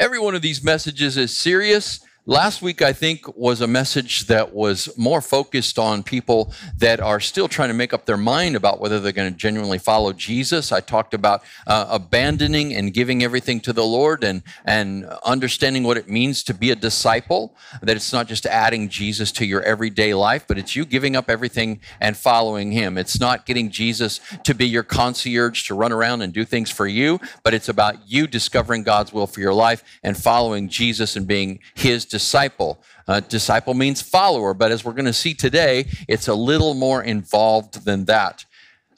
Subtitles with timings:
[0.00, 4.52] Every one of these messages is serious Last week, I think, was a message that
[4.52, 8.78] was more focused on people that are still trying to make up their mind about
[8.78, 10.70] whether they're going to genuinely follow Jesus.
[10.70, 15.96] I talked about uh, abandoning and giving everything to the Lord and, and understanding what
[15.96, 20.12] it means to be a disciple, that it's not just adding Jesus to your everyday
[20.12, 22.98] life, but it's you giving up everything and following Him.
[22.98, 26.86] It's not getting Jesus to be your concierge to run around and do things for
[26.86, 31.26] you, but it's about you discovering God's will for your life and following Jesus and
[31.26, 32.82] being His disciple.
[33.08, 37.02] Uh, disciple means follower, but as we're going to see today, it's a little more
[37.02, 38.44] involved than that.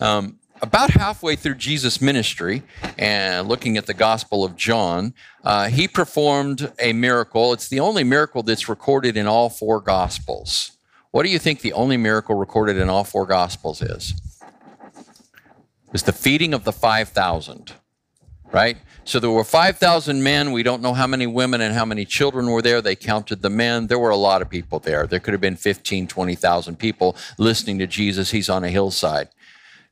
[0.00, 2.62] Um, about halfway through Jesus' ministry,
[2.96, 5.12] and looking at the Gospel of John,
[5.42, 7.52] uh, he performed a miracle.
[7.52, 10.72] It's the only miracle that's recorded in all four Gospels.
[11.10, 14.14] What do you think the only miracle recorded in all four Gospels is?
[15.92, 17.72] It's the feeding of the 5,000,
[18.50, 18.78] right?
[19.04, 20.52] So there were 5,000 men.
[20.52, 22.80] We don't know how many women and how many children were there.
[22.80, 23.88] They counted the men.
[23.88, 25.06] There were a lot of people there.
[25.06, 28.30] There could have been 15, 20,000 people listening to Jesus.
[28.30, 29.28] He's on a hillside.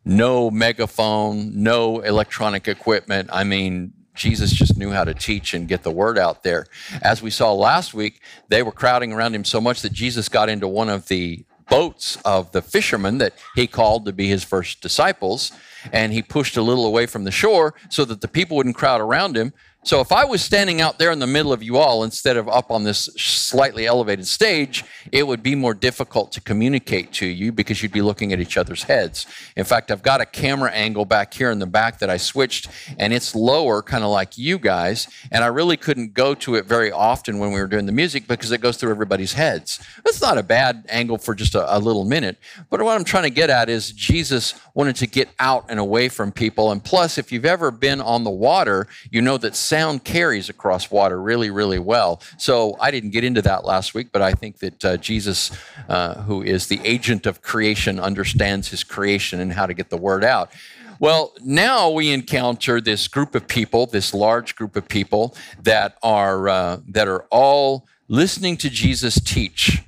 [0.04, 3.30] No megaphone, no electronic equipment.
[3.32, 6.66] I mean, Jesus just knew how to teach and get the word out there.
[7.02, 10.48] As we saw last week, they were crowding around him so much that Jesus got
[10.48, 14.80] into one of the boats of the fishermen that he called to be his first
[14.80, 15.52] disciples
[15.92, 19.00] and he pushed a little away from the shore so that the people wouldn't crowd
[19.00, 19.52] around him.
[19.82, 22.46] So if I was standing out there in the middle of you all instead of
[22.50, 27.50] up on this slightly elevated stage, it would be more difficult to communicate to you
[27.50, 29.26] because you'd be looking at each other's heads.
[29.56, 32.68] In fact, I've got a camera angle back here in the back that I switched
[32.98, 35.08] and it's lower, kind of like you guys.
[35.32, 38.28] And I really couldn't go to it very often when we were doing the music
[38.28, 39.80] because it goes through everybody's heads.
[40.04, 42.36] That's not a bad angle for just a, a little minute.
[42.68, 46.10] But what I'm trying to get at is Jesus wanted to get out and away
[46.10, 46.70] from people.
[46.70, 50.90] And plus, if you've ever been on the water, you know that sound carries across
[50.90, 52.20] water really, really well.
[52.38, 55.52] So I didn't get into that last week, but I think that uh, Jesus,
[55.88, 59.96] uh, who is the agent of creation, understands his creation and how to get the
[59.96, 60.50] word out.
[60.98, 66.48] Well, now we encounter this group of people, this large group of people that are
[66.48, 69.82] uh, that are all listening to Jesus teach.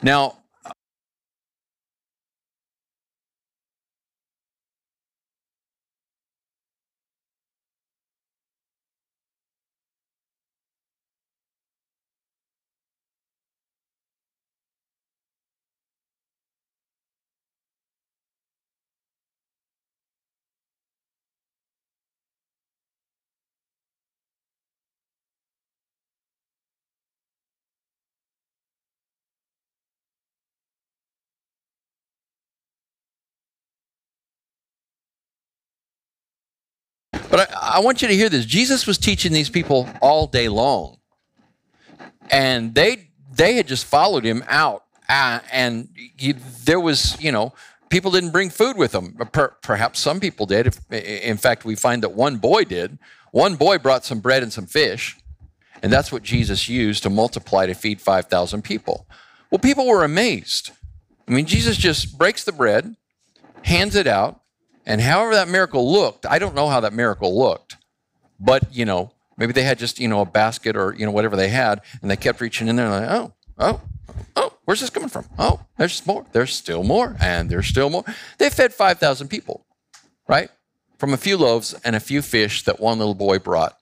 [0.00, 0.38] Now,
[37.34, 38.46] But I, I, want you to hear this.
[38.46, 40.98] Jesus was teaching these people all day long,
[42.30, 46.30] and they they had just followed him out, uh, and he,
[46.62, 47.52] there was you know
[47.88, 49.16] people didn't bring food with them.
[49.32, 50.78] Per, perhaps some people did.
[50.92, 53.00] In fact, we find that one boy did.
[53.32, 55.16] One boy brought some bread and some fish,
[55.82, 59.08] and that's what Jesus used to multiply to feed five thousand people.
[59.50, 60.70] Well, people were amazed.
[61.26, 62.94] I mean, Jesus just breaks the bread,
[63.62, 64.40] hands it out,
[64.86, 67.76] and however that miracle looked, I don't know how that miracle looked,
[68.38, 71.36] but you know, maybe they had just you know a basket or you know whatever
[71.36, 73.80] they had, and they kept reaching in there and like, oh, oh,
[74.36, 75.26] oh, where's this coming from?
[75.38, 76.26] Oh, there's more.
[76.32, 78.04] There's still more, and there's still more.
[78.38, 79.64] They fed five thousand people,
[80.28, 80.50] right,
[80.98, 83.78] from a few loaves and a few fish that one little boy brought.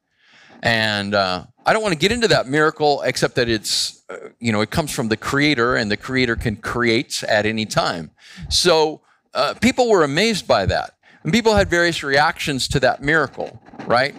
[0.64, 4.52] And uh, I don't want to get into that miracle, except that it's, uh, you
[4.52, 8.12] know, it comes from the Creator, and the Creator can create at any time.
[8.48, 9.00] So
[9.34, 10.94] uh, people were amazed by that.
[11.22, 14.14] And people had various reactions to that miracle, right?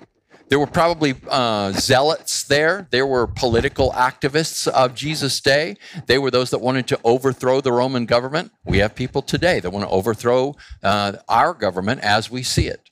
[0.49, 2.87] There were probably uh, zealots there.
[2.91, 5.77] There were political activists of Jesus' day.
[6.05, 8.51] They were those that wanted to overthrow the Roman government.
[8.63, 12.89] We have people today that want to overthrow uh, our government as we see it.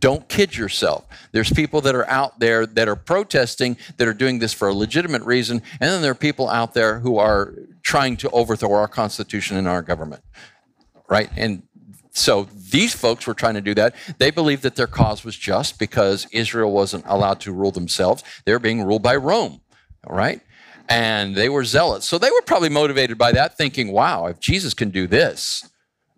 [0.00, 1.06] Don't kid yourself.
[1.32, 4.74] There's people that are out there that are protesting, that are doing this for a
[4.74, 7.52] legitimate reason, and then there are people out there who are
[7.82, 10.22] trying to overthrow our Constitution and our government
[11.12, 11.28] right?
[11.36, 11.62] And
[12.12, 13.94] so these folks were trying to do that.
[14.18, 18.22] They believed that their cause was just because Israel wasn't allowed to rule themselves.
[18.44, 19.62] They were being ruled by Rome,
[20.06, 20.40] all right?
[20.90, 22.06] And they were zealots.
[22.06, 25.70] So they were probably motivated by that, thinking, wow, if Jesus can do this,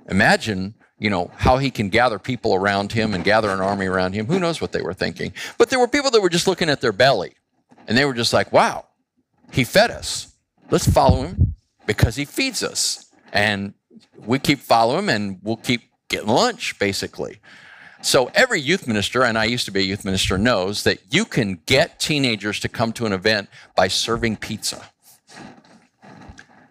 [0.08, 4.14] imagine, you know, how he can gather people around him and gather an army around
[4.14, 4.26] him.
[4.26, 5.32] Who knows what they were thinking?
[5.58, 7.34] But there were people that were just looking at their belly
[7.86, 8.86] and they were just like, wow,
[9.52, 10.34] he fed us.
[10.70, 11.54] Let's follow him
[11.86, 13.12] because he feeds us.
[13.32, 13.74] And
[14.16, 17.40] we keep following him and we'll keep getting lunch, basically.
[18.02, 21.24] So every youth minister, and I used to be a youth minister, knows that you
[21.24, 24.90] can get teenagers to come to an event by serving pizza.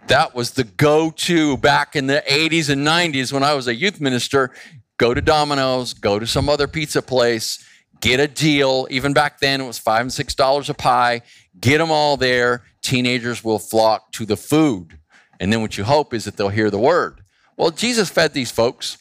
[0.07, 3.73] That was the go to back in the 80s and 90s when I was a
[3.73, 4.51] youth minister.
[4.97, 7.65] Go to Domino's, go to some other pizza place,
[7.99, 8.85] get a deal.
[8.91, 11.21] Even back then, it was five and six dollars a pie.
[11.59, 12.63] Get them all there.
[12.81, 14.99] Teenagers will flock to the food.
[15.39, 17.22] And then what you hope is that they'll hear the word.
[17.57, 18.97] Well, Jesus fed these folks,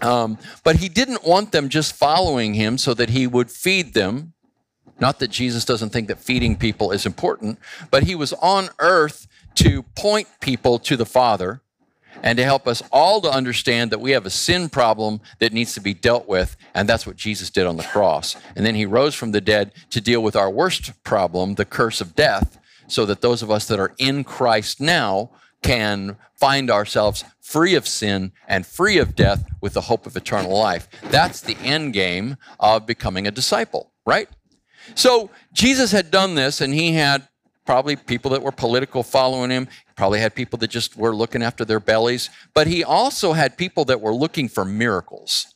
[0.00, 4.32] um, but he didn't want them just following him so that he would feed them.
[5.00, 7.58] Not that Jesus doesn't think that feeding people is important,
[7.90, 11.62] but he was on earth to point people to the Father
[12.22, 15.74] and to help us all to understand that we have a sin problem that needs
[15.74, 16.56] to be dealt with.
[16.74, 18.36] And that's what Jesus did on the cross.
[18.56, 22.00] And then he rose from the dead to deal with our worst problem, the curse
[22.00, 22.58] of death,
[22.88, 25.30] so that those of us that are in Christ now
[25.62, 30.56] can find ourselves free of sin and free of death with the hope of eternal
[30.56, 30.88] life.
[31.04, 34.28] That's the end game of becoming a disciple, right?
[34.94, 37.26] So Jesus had done this and he had
[37.64, 41.64] probably people that were political following him, probably had people that just were looking after
[41.64, 45.54] their bellies, but he also had people that were looking for miracles,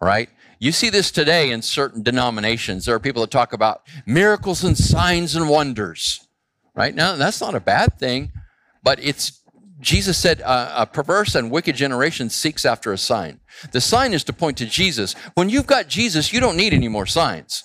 [0.00, 0.28] right?
[0.58, 2.84] You see this today in certain denominations.
[2.84, 6.26] There are people that talk about miracles and signs and wonders,
[6.74, 6.94] right?
[6.94, 8.32] Now, that's not a bad thing,
[8.82, 9.40] but it's
[9.80, 13.38] Jesus said, uh, a perverse and wicked generation seeks after a sign.
[13.70, 15.14] The sign is to point to Jesus.
[15.34, 17.64] When you've got Jesus, you don't need any more signs.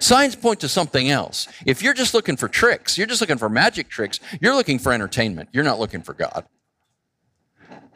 [0.00, 1.46] Signs point to something else.
[1.64, 4.92] If you're just looking for tricks, you're just looking for magic tricks, you're looking for
[4.92, 5.48] entertainment.
[5.52, 6.44] You're not looking for God.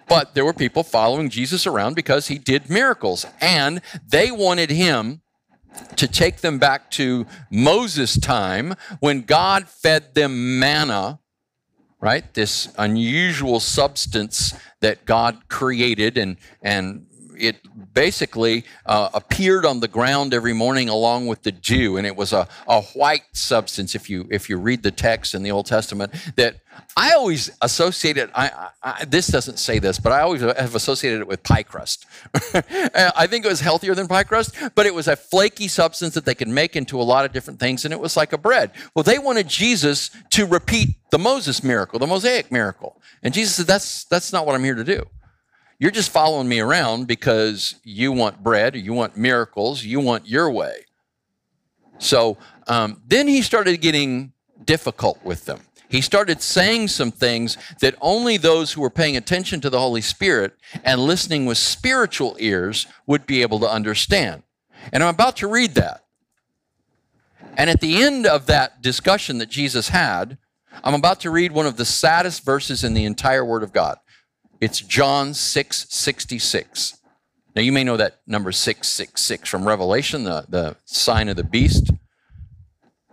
[0.08, 5.20] But there were people following Jesus around because he did miracles, and they wanted him
[5.96, 11.18] to take them back to Moses' time when God fed them manna,
[12.00, 12.32] right?
[12.34, 17.06] This unusual substance that God created and, and
[17.40, 17.56] it
[17.94, 22.32] basically uh, appeared on the ground every morning along with the dew, and it was
[22.32, 23.94] a, a white substance.
[23.94, 26.56] If you if you read the text in the Old Testament, that
[26.96, 28.30] I always associated.
[28.34, 32.06] I, I, this doesn't say this, but I always have associated it with pie crust.
[32.54, 36.24] I think it was healthier than pie crust, but it was a flaky substance that
[36.24, 38.72] they could make into a lot of different things, and it was like a bread.
[38.94, 43.66] Well, they wanted Jesus to repeat the Moses miracle, the Mosaic miracle, and Jesus said,
[43.66, 45.06] "That's that's not what I'm here to do."
[45.78, 50.50] You're just following me around because you want bread, you want miracles, you want your
[50.50, 50.84] way.
[51.98, 52.36] So
[52.66, 54.32] um, then he started getting
[54.64, 55.60] difficult with them.
[55.88, 60.02] He started saying some things that only those who were paying attention to the Holy
[60.02, 60.54] Spirit
[60.84, 64.42] and listening with spiritual ears would be able to understand.
[64.92, 66.04] And I'm about to read that.
[67.56, 70.38] And at the end of that discussion that Jesus had,
[70.84, 73.98] I'm about to read one of the saddest verses in the entire Word of God.
[74.60, 76.98] It's John 6 66.
[77.54, 81.90] Now, you may know that number 666 from Revelation, the, the sign of the beast.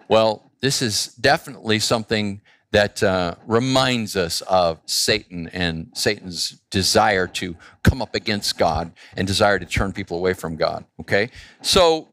[0.07, 7.56] Well, this is definitely something that uh, reminds us of Satan and Satan's desire to
[7.83, 10.86] come up against God and desire to turn people away from God.
[11.00, 11.30] Okay?
[11.62, 12.09] So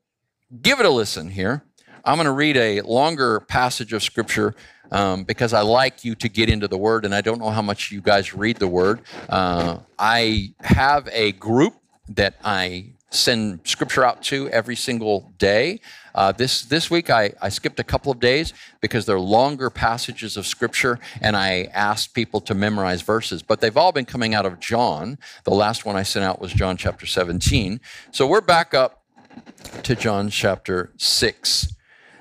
[0.61, 1.64] give it a listen here.
[2.05, 4.55] I'm going to read a longer passage of scripture
[4.92, 7.62] um, because I like you to get into the Word, and I don't know how
[7.62, 9.00] much you guys read the Word.
[9.28, 11.74] Uh, I have a group
[12.08, 15.80] that I send scripture out to every single day.
[16.14, 20.36] Uh, this this week I, I skipped a couple of days because they're longer passages
[20.36, 23.42] of scripture, and I asked people to memorize verses.
[23.42, 25.18] But they've all been coming out of John.
[25.44, 27.80] The last one I sent out was John chapter 17.
[28.11, 29.02] So we're back up
[29.84, 31.75] to John chapter 6.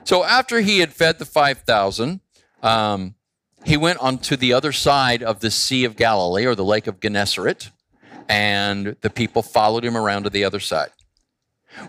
[0.04, 2.22] So after he had fed the 5,000,
[2.62, 3.16] um,
[3.64, 6.88] he went on to the other side of the Sea of Galilee or the Lake
[6.88, 7.70] of Gennesaret,
[8.28, 10.92] and the people followed him around to the other side.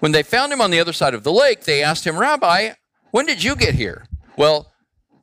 [0.01, 2.71] When they found him on the other side of the lake, they asked him, Rabbi,
[3.11, 4.07] when did you get here?
[4.37, 4.73] Well,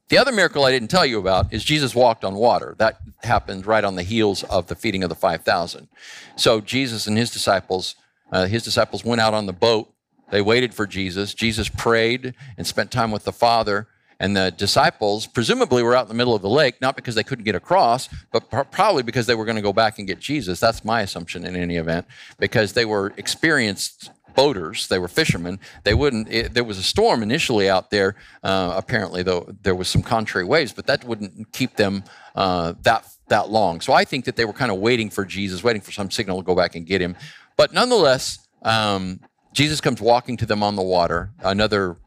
[0.10, 2.76] the other miracle I didn't tell you about is Jesus walked on water.
[2.80, 5.88] That happened right on the heels of the feeding of the 5,000.
[6.36, 7.96] So Jesus and his disciples,
[8.32, 9.94] uh, his disciples went out on the boat.
[10.32, 11.34] They waited for Jesus.
[11.34, 13.88] Jesus prayed and spent time with the Father.
[14.20, 17.24] And the disciples presumably were out in the middle of the lake, not because they
[17.24, 20.60] couldn't get across, but probably because they were going to go back and get Jesus.
[20.60, 22.06] That's my assumption in any event,
[22.38, 25.60] because they were experienced boaters, they were fishermen.
[25.84, 29.88] They wouldn't, it, there was a storm initially out there, uh, apparently, though there was
[29.88, 32.04] some contrary waves, but that wouldn't keep them
[32.36, 33.82] uh, that, that long.
[33.82, 36.38] So I think that they were kind of waiting for Jesus, waiting for some signal
[36.38, 37.16] to go back and get him.
[37.58, 39.20] But nonetheless, um,
[39.52, 41.98] Jesus comes walking to them on the water, another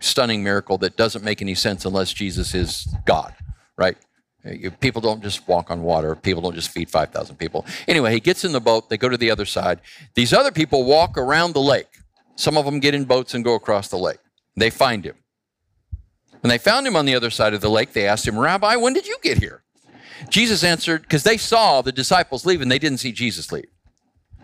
[0.00, 3.34] stunning miracle that doesn't make any sense unless Jesus is God,
[3.76, 3.96] right?
[4.80, 6.14] People don't just walk on water.
[6.14, 7.66] People don't just feed 5,000 people.
[7.86, 8.88] Anyway, he gets in the boat.
[8.88, 9.80] They go to the other side.
[10.14, 11.88] These other people walk around the lake.
[12.36, 14.20] Some of them get in boats and go across the lake.
[14.56, 15.16] They find him.
[16.40, 18.76] When they found him on the other side of the lake, they asked him, Rabbi,
[18.76, 19.64] when did you get here?
[20.28, 23.68] Jesus answered, because they saw the disciples leave and they didn't see Jesus leave.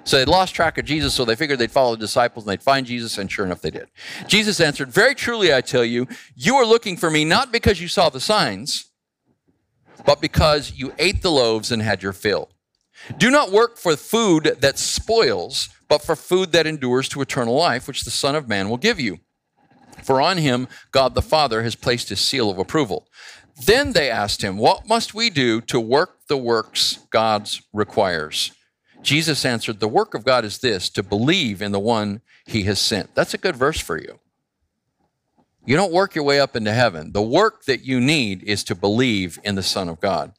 [0.04, 2.62] So they'd lost track of Jesus, so they figured they'd follow the disciples and they'd
[2.62, 3.88] find Jesus, and sure enough, they did.
[4.26, 6.06] Jesus answered, Very truly, I tell you,
[6.36, 8.90] you are looking for me not because you saw the signs,
[10.04, 12.50] but because you ate the loaves and had your fill.
[13.16, 17.88] Do not work for food that spoils, but for food that endures to eternal life,
[17.88, 19.20] which the Son of Man will give you.
[20.02, 23.08] For on him God the Father has placed his seal of approval.
[23.64, 28.52] Then they asked him, What must we do to work the works God requires?
[29.04, 32.80] Jesus answered, The work of God is this, to believe in the one he has
[32.80, 33.14] sent.
[33.14, 34.18] That's a good verse for you.
[35.66, 37.12] You don't work your way up into heaven.
[37.12, 40.32] The work that you need is to believe in the Son of God.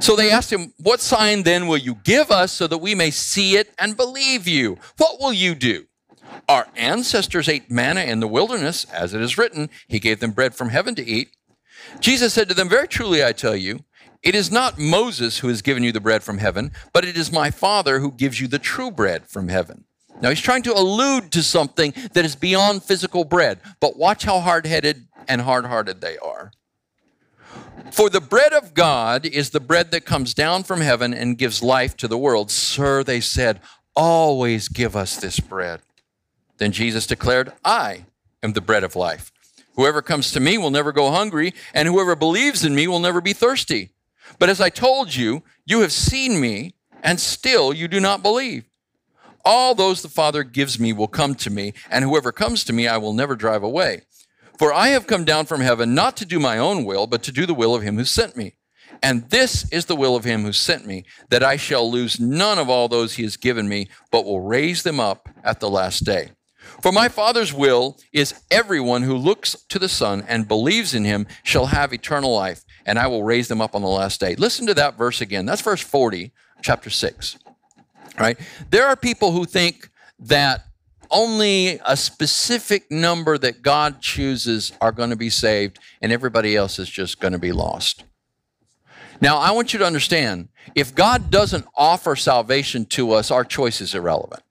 [0.00, 3.10] So they asked him, What sign then will you give us so that we may
[3.10, 4.78] see it and believe you?
[4.96, 5.86] What will you do?
[6.48, 10.54] Our ancestors ate manna in the wilderness, as it is written, He gave them bread
[10.54, 11.30] from heaven to eat.
[12.00, 13.84] Jesus said to them, Very truly I tell you,
[14.24, 17.30] it is not Moses who has given you the bread from heaven, but it is
[17.30, 19.84] my Father who gives you the true bread from heaven.
[20.20, 24.40] Now he's trying to allude to something that is beyond physical bread, but watch how
[24.40, 26.52] hard headed and hard hearted they are.
[27.90, 31.62] For the bread of God is the bread that comes down from heaven and gives
[31.62, 32.50] life to the world.
[32.50, 33.60] Sir, they said,
[33.94, 35.80] always give us this bread.
[36.58, 38.06] Then Jesus declared, I
[38.42, 39.32] am the bread of life.
[39.76, 43.20] Whoever comes to me will never go hungry, and whoever believes in me will never
[43.20, 43.90] be thirsty.
[44.38, 48.64] But as I told you, you have seen me, and still you do not believe.
[49.44, 52.88] All those the Father gives me will come to me, and whoever comes to me
[52.88, 54.02] I will never drive away.
[54.58, 57.32] For I have come down from heaven not to do my own will, but to
[57.32, 58.54] do the will of him who sent me.
[59.02, 62.58] And this is the will of him who sent me, that I shall lose none
[62.58, 66.04] of all those he has given me, but will raise them up at the last
[66.04, 66.30] day.
[66.80, 71.26] For my Father's will is everyone who looks to the Son and believes in him
[71.42, 74.34] shall have eternal life, and I will raise them up on the last day.
[74.36, 75.46] Listen to that verse again.
[75.46, 77.38] That's verse 40, chapter 6.
[78.18, 78.38] Right?
[78.70, 80.66] There are people who think that
[81.10, 86.78] only a specific number that God chooses are going to be saved, and everybody else
[86.78, 88.04] is just going to be lost.
[89.20, 93.80] Now, I want you to understand if God doesn't offer salvation to us, our choice
[93.80, 94.42] is irrelevant.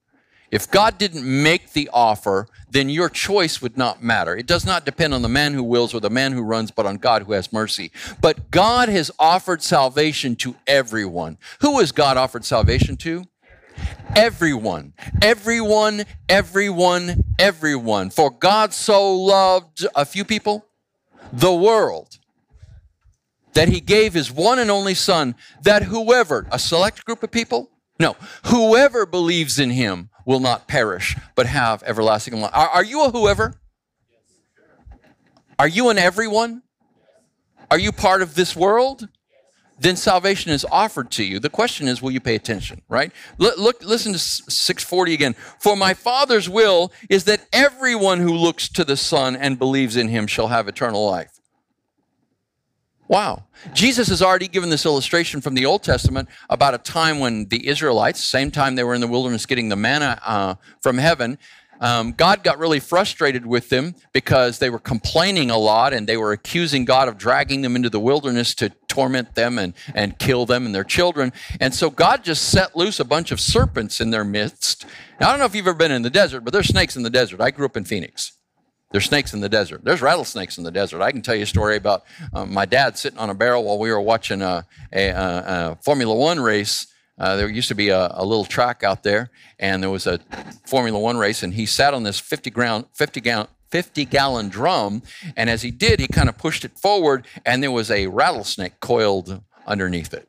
[0.53, 4.38] If God didn't make the offer, then your choice would not matter.
[4.38, 6.86] It does not depend on the man who wills or the man who runs, but
[6.86, 7.91] on God who has mercy.
[8.22, 11.39] But God has offered salvation to everyone.
[11.62, 13.25] Who has God offered salvation to?
[14.15, 14.93] Everyone,
[15.24, 18.12] everyone, everyone, everyone.
[18.12, 20.67] For God so loved a few people,
[21.31, 22.19] the world,
[23.53, 25.33] that he gave his one and only Son,
[25.63, 31.15] that whoever, a select group of people, no, whoever believes in him will not perish,
[31.36, 32.51] but have everlasting life.
[32.53, 33.56] Are, are you a whoever?
[35.60, 36.63] Are you an everyone?
[37.70, 39.08] Are you part of this world?
[39.84, 41.39] then salvation is offered to you.
[41.39, 43.12] The question is, will you pay attention, right?
[43.38, 45.36] Look, look, listen to 640 again.
[45.60, 50.08] For my Father's will is that everyone who looks to the Son and believes in
[50.08, 51.33] him shall have eternal life.
[53.07, 53.43] Wow.
[53.74, 57.67] Jesus has already given this illustration from the Old Testament about a time when the
[57.67, 61.38] Israelites, same time they were in the wilderness getting the manna uh, from heaven,
[61.81, 66.15] um, God got really frustrated with them because they were complaining a lot and they
[66.15, 70.45] were accusing God of dragging them into the wilderness to torment them and, and kill
[70.45, 71.33] them and their children.
[71.60, 74.86] And so God just set loose a bunch of serpents in their midst.
[75.19, 77.03] Now, I don't know if you've ever been in the desert, but there's snakes in
[77.03, 77.41] the desert.
[77.41, 78.31] I grew up in Phoenix.
[78.94, 79.84] There's snakes in the desert.
[79.84, 81.02] There's rattlesnakes in the desert.
[81.02, 83.80] I can tell you a story about um, my dad sitting on a barrel while
[83.80, 88.10] we were watching a, a, a, Formula One race uh, there used to be a,
[88.12, 90.20] a, little track out there, and there was a
[90.66, 95.04] Formula One race, and he sat on this 50, ground, 50, gallon, 50 gallon drum,
[95.38, 98.80] and as he did, he kind of pushed it forward, and there was a rattlesnake
[98.80, 100.28] coiled underneath it.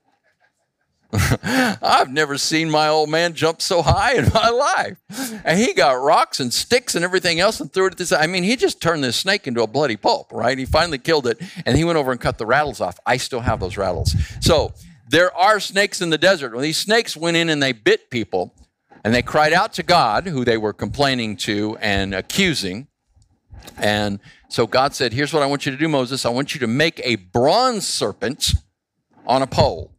[1.42, 5.42] I've never seen my old man jump so high in my life.
[5.44, 8.12] And he got rocks and sticks and everything else and threw it at this.
[8.12, 10.59] I mean, he just turned this snake into a bloody pulp, right?
[10.59, 12.99] He finally killed it and he went over and cut the rattles off.
[13.06, 14.14] I still have those rattles.
[14.40, 14.73] So
[15.09, 16.52] there are snakes in the desert.
[16.52, 18.54] Well, these snakes went in and they bit people,
[19.04, 22.88] and they cried out to God, who they were complaining to and accusing.
[23.76, 24.18] And
[24.49, 26.25] so God said, Here's what I want you to do, Moses.
[26.25, 28.54] I want you to make a bronze serpent
[29.26, 29.93] on a pole.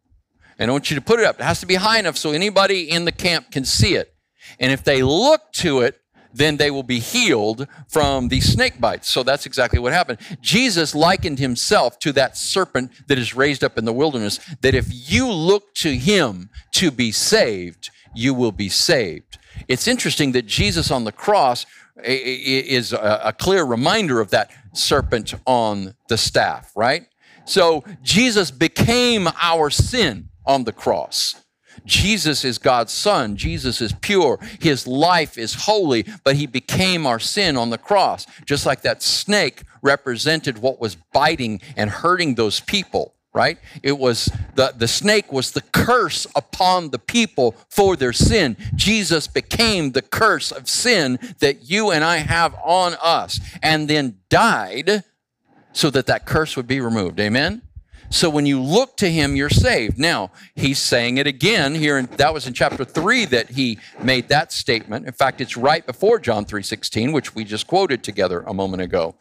[0.57, 1.39] And I want you to put it up.
[1.39, 4.13] It has to be high enough so anybody in the camp can see it.
[4.59, 5.99] And if they look to it,
[6.33, 9.09] then they will be healed from these snake bites.
[9.09, 10.19] So that's exactly what happened.
[10.41, 14.87] Jesus likened himself to that serpent that is raised up in the wilderness, that if
[14.89, 19.37] you look to him to be saved, you will be saved.
[19.69, 21.65] It's interesting that Jesus on the cross
[22.03, 27.03] is a clear reminder of that serpent on the staff, right?
[27.45, 31.35] So Jesus became our sin on the cross.
[31.83, 33.35] Jesus is God's son.
[33.35, 34.39] Jesus is pure.
[34.59, 38.25] His life is holy, but he became our sin on the cross.
[38.45, 43.57] Just like that snake represented what was biting and hurting those people, right?
[43.83, 48.55] It was the, the snake was the curse upon the people for their sin.
[48.75, 54.19] Jesus became the curse of sin that you and I have on us and then
[54.29, 55.03] died
[55.73, 57.19] so that that curse would be removed.
[57.19, 57.61] Amen?
[58.09, 59.97] So when you look to him, you're saved.
[59.97, 64.51] Now, he's saying it again here, that was in chapter 3 that he made that
[64.51, 65.05] statement.
[65.05, 69.15] In fact, it's right before John 3:16, which we just quoted together a moment ago.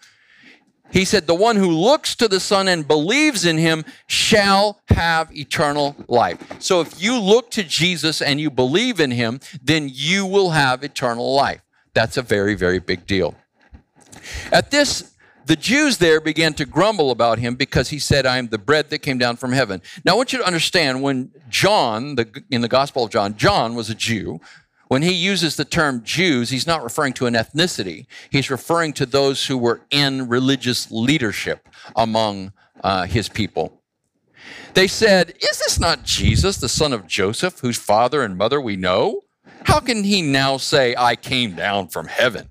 [0.91, 5.37] He said, The one who looks to the Son and believes in him shall have
[5.37, 6.39] eternal life.
[6.61, 10.85] So if you look to Jesus and you believe in him, then you will have
[10.85, 11.63] eternal life.
[11.95, 13.35] That's a very, very big deal.
[14.53, 15.14] At this
[15.47, 18.91] the Jews there began to grumble about him because he said, I am the bread
[18.91, 19.83] that came down from heaven.
[20.05, 23.75] Now, I want you to understand when John, the, in the Gospel of John, John
[23.75, 24.41] was a Jew.
[24.89, 28.07] When he uses the term Jews, he's not referring to an ethnicity.
[28.31, 33.81] He's referring to those who were in religious leadership among uh, his people.
[34.75, 38.77] They said, Is this not Jesus, the son of Joseph, whose father and mother we
[38.77, 39.23] know?
[39.65, 42.51] How can he now say, I came down from heaven?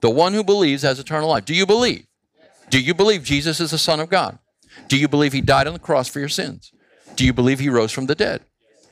[0.00, 1.44] The one who believes has eternal life.
[1.44, 2.06] Do you believe?
[2.70, 4.38] Do you believe Jesus is the Son of God?
[4.88, 6.72] Do you believe he died on the cross for your sins?
[7.16, 8.42] Do you believe he rose from the dead?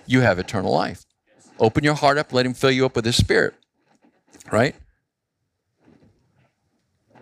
[0.07, 1.04] You have eternal life.
[1.59, 3.54] Open your heart up, let him fill you up with his spirit.
[4.50, 4.75] Right?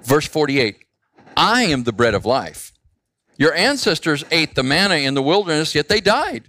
[0.02, 0.78] Verse 48
[1.36, 2.72] I am the bread of life.
[3.36, 6.44] Your ancestors ate the manna in the wilderness, yet they died.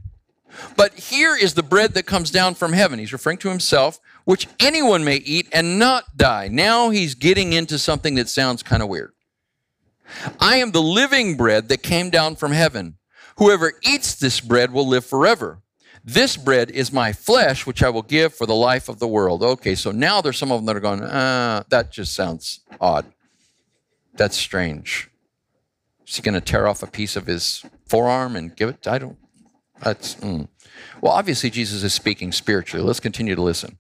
[0.77, 2.99] But here is the bread that comes down from heaven.
[2.99, 6.49] He's referring to himself which anyone may eat and not die.
[6.49, 9.11] Now he's getting into something that sounds kind of weird.
[10.39, 12.97] I am the living bread that came down from heaven.
[13.38, 15.61] Whoever eats this bread will live forever.
[16.03, 19.41] This bread is my flesh, which I will give for the life of the world.
[19.41, 23.05] Okay, so now there's some of them that are going, ah, that just sounds odd.
[24.13, 25.09] That's strange.
[26.07, 28.88] Is he going to tear off a piece of his forearm and give it?
[28.88, 29.17] I don't.
[29.81, 30.15] That's.
[30.15, 30.47] Mm.
[31.01, 32.85] Well, obviously, Jesus is speaking spiritually.
[32.85, 33.79] Let's continue to listen.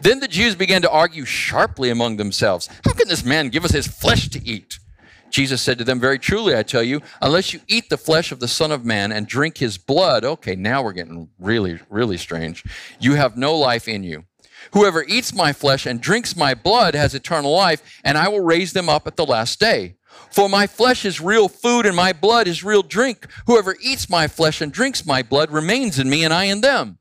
[0.00, 3.72] Then the Jews began to argue sharply among themselves How can this man give us
[3.72, 4.78] his flesh to eat?
[5.30, 8.40] Jesus said to them, Very truly, I tell you, unless you eat the flesh of
[8.40, 12.64] the Son of Man and drink his blood, okay, now we're getting really, really strange,
[13.00, 14.24] you have no life in you.
[14.72, 18.72] Whoever eats my flesh and drinks my blood has eternal life, and I will raise
[18.72, 19.96] them up at the last day.
[20.30, 23.26] For my flesh is real food, and my blood is real drink.
[23.46, 26.98] Whoever eats my flesh and drinks my blood remains in me, and I in them.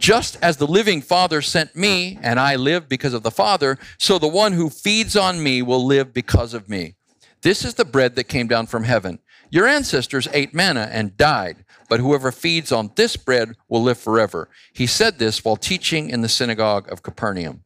[0.00, 4.18] Just as the living Father sent me, and I live because of the Father, so
[4.18, 6.94] the one who feeds on me will live because of me.
[7.42, 9.18] This is the bread that came down from heaven.
[9.50, 14.48] Your ancestors ate manna and died, but whoever feeds on this bread will live forever.
[14.72, 17.64] He said this while teaching in the synagogue of Capernaum.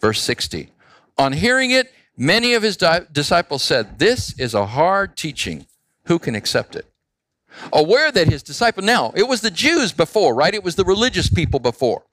[0.00, 0.70] Verse 60.
[1.18, 5.66] On hearing it, many of his di- disciples said, This is a hard teaching.
[6.04, 6.86] Who can accept it?
[7.72, 10.54] Aware that his disciple, now, it was the Jews before, right?
[10.54, 12.04] It was the religious people before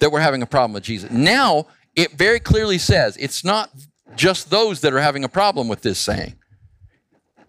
[0.00, 1.10] that were having a problem with Jesus.
[1.10, 3.70] Now, it very clearly says it's not
[4.16, 6.34] just those that are having a problem with this saying.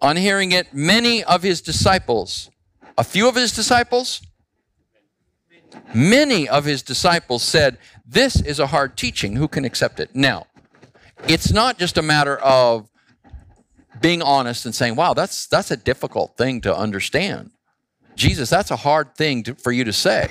[0.01, 2.49] On hearing it, many of his disciples,
[2.97, 4.21] a few of his disciples,
[5.93, 9.35] many of his disciples said, This is a hard teaching.
[9.35, 10.15] Who can accept it?
[10.15, 10.47] Now,
[11.27, 12.89] it's not just a matter of
[14.01, 17.51] being honest and saying, wow, that's, that's a difficult thing to understand.
[18.15, 20.29] Jesus, that's a hard thing to, for you to say.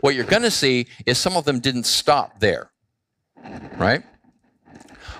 [0.00, 2.70] What you're going to see is some of them didn't stop there,
[3.76, 4.02] right?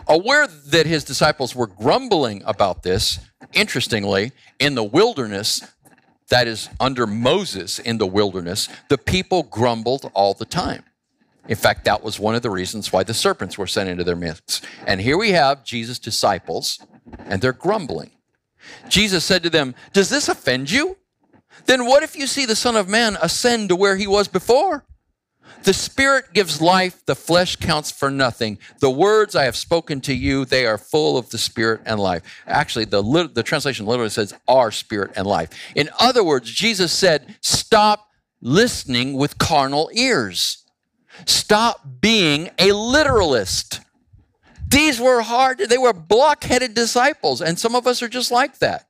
[0.08, 3.18] Aware that his disciples were grumbling about this,
[3.52, 5.62] interestingly, in the wilderness,
[6.28, 10.82] that is under Moses in the wilderness, the people grumbled all the time.
[11.48, 14.16] In fact, that was one of the reasons why the serpents were sent into their
[14.16, 14.64] midst.
[14.86, 16.78] And here we have Jesus' disciples
[17.18, 18.10] and they're grumbling.
[18.88, 20.96] Jesus said to them, Does this offend you?
[21.66, 24.84] Then what if you see the Son of Man ascend to where he was before?
[25.64, 28.58] The Spirit gives life, the flesh counts for nothing.
[28.80, 32.22] The words I have spoken to you, they are full of the Spirit and life.
[32.46, 35.50] Actually, the, the translation literally says, are Spirit and life.
[35.76, 38.08] In other words, Jesus said, stop
[38.40, 40.64] listening with carnal ears.
[41.26, 43.80] Stop being a literalist.
[44.72, 48.86] These were hard, they were blockheaded disciples, and some of us are just like that.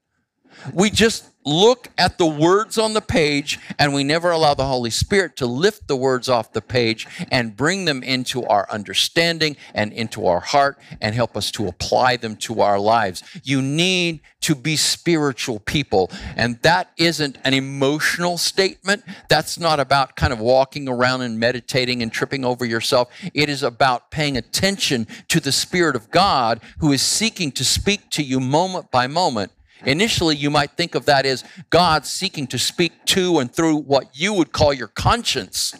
[0.73, 4.91] We just look at the words on the page and we never allow the Holy
[4.91, 9.93] Spirit to lift the words off the page and bring them into our understanding and
[9.93, 13.23] into our heart and help us to apply them to our lives.
[13.43, 16.11] You need to be spiritual people.
[16.37, 19.05] And that isn't an emotional statement.
[19.29, 23.11] That's not about kind of walking around and meditating and tripping over yourself.
[23.35, 28.11] It is about paying attention to the Spirit of God who is seeking to speak
[28.11, 29.53] to you moment by moment
[29.85, 34.11] Initially, you might think of that as God seeking to speak to and through what
[34.15, 35.75] you would call your conscience.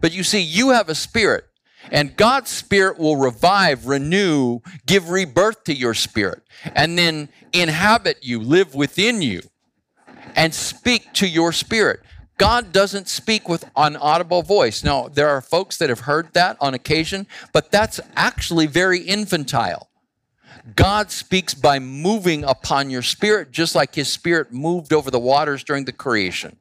[0.00, 1.44] But you see, you have a spirit,
[1.90, 6.42] and God's spirit will revive, renew, give rebirth to your spirit,
[6.74, 9.40] and then inhabit you, live within you,
[10.34, 12.00] and speak to your spirit.
[12.38, 14.84] God doesn't speak with an audible voice.
[14.84, 19.88] Now, there are folks that have heard that on occasion, but that's actually very infantile.
[20.74, 25.62] God speaks by moving upon your spirit, just like his spirit moved over the waters
[25.62, 26.56] during the creation.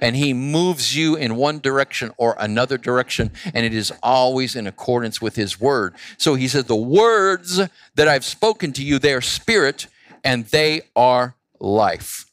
[0.00, 4.66] And he moves you in one direction or another direction, and it is always in
[4.66, 5.94] accordance with his word.
[6.16, 7.60] So he says, The words
[7.94, 9.86] that I've spoken to you, they are spirit
[10.24, 12.26] and they are life.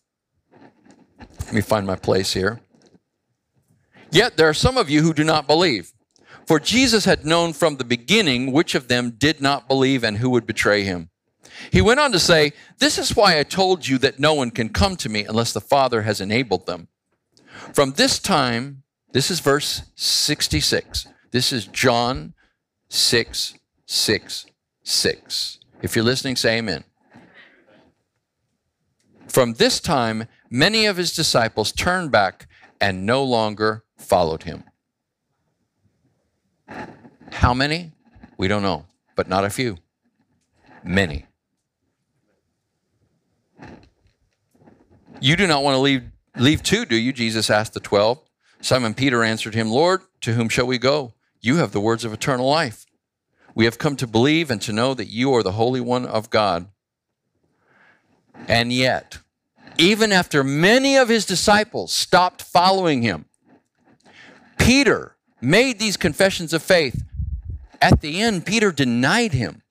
[1.46, 2.62] Let me find my place here.
[4.12, 5.92] Yet there are some of you who do not believe.
[6.52, 10.30] For Jesus had known from the beginning which of them did not believe and who
[10.32, 11.10] would betray him.
[11.72, 14.68] He went on to say, This is why I told you that no one can
[14.68, 16.90] come to me unless the Father has enabled them.
[17.74, 18.84] From this time,
[19.14, 21.08] this is verse 66.
[21.32, 22.34] This is John
[22.90, 23.54] 6
[23.86, 24.46] 6
[24.84, 25.60] 6.
[25.82, 26.84] If you're listening, say amen.
[29.30, 32.50] From this time, many of his disciples turned back
[32.82, 34.66] and no longer followed him.
[37.32, 37.92] How many?
[38.38, 39.78] We don't know, but not a few.
[40.84, 41.26] Many.
[45.20, 46.04] You do not want to leave,
[46.38, 47.14] leave too, do you?
[47.14, 48.20] Jesus asked the twelve.
[48.60, 51.14] Simon Peter answered him, Lord, to whom shall we go?
[51.40, 52.86] You have the words of eternal life.
[53.54, 56.30] We have come to believe and to know that you are the Holy One of
[56.30, 56.68] God.
[58.48, 59.20] And yet,
[59.78, 63.26] even after many of his disciples stopped following him,
[64.58, 67.04] Peter made these confessions of faith.
[67.82, 69.62] At the end, Peter denied him.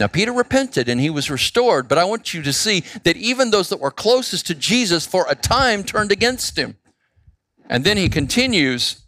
[0.00, 3.50] Now, Peter repented and he was restored, but I want you to see that even
[3.50, 6.76] those that were closest to Jesus for a time turned against him.
[7.68, 9.04] And then he continues.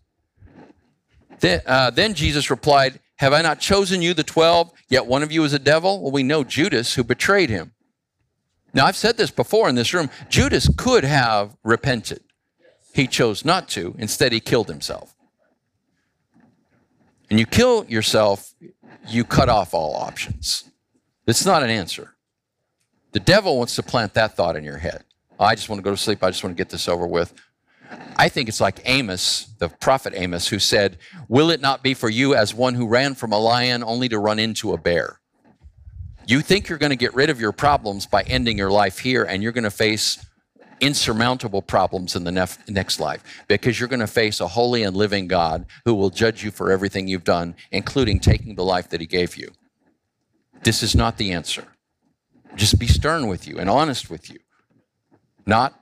[1.41, 5.33] Then, uh, then Jesus replied, Have I not chosen you, the twelve, yet one of
[5.33, 6.03] you is a devil?
[6.03, 7.73] Well, we know Judas who betrayed him.
[8.75, 12.23] Now, I've said this before in this room Judas could have repented.
[12.95, 13.95] He chose not to.
[13.99, 15.15] Instead, he killed himself.
[17.29, 18.55] And you kill yourself,
[19.09, 20.71] you cut off all options.
[21.27, 22.15] It's not an answer.
[23.11, 25.03] The devil wants to plant that thought in your head.
[25.41, 26.23] I just want to go to sleep.
[26.23, 27.35] I just want to get this over with.
[28.17, 32.09] I think it's like Amos, the prophet Amos, who said, Will it not be for
[32.09, 35.19] you as one who ran from a lion only to run into a bear?
[36.27, 39.25] You think you're going to get rid of your problems by ending your life here,
[39.25, 40.25] and you're going to face
[40.81, 44.97] insurmountable problems in the nef- next life because you're going to face a holy and
[44.97, 49.01] living God who will judge you for everything you've done, including taking the life that
[49.01, 49.51] He gave you.
[50.63, 51.65] This is not the answer.
[52.57, 54.39] Just be stern with you and honest with you,
[55.47, 55.79] not,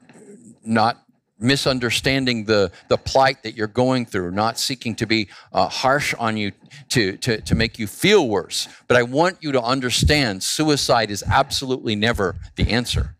[0.65, 1.03] not
[1.39, 6.37] misunderstanding the, the plight that you're going through, not seeking to be uh, harsh on
[6.37, 6.53] you
[6.89, 8.69] to, to, to make you feel worse.
[8.89, 13.17] But I want you to understand suicide is absolutely never the answer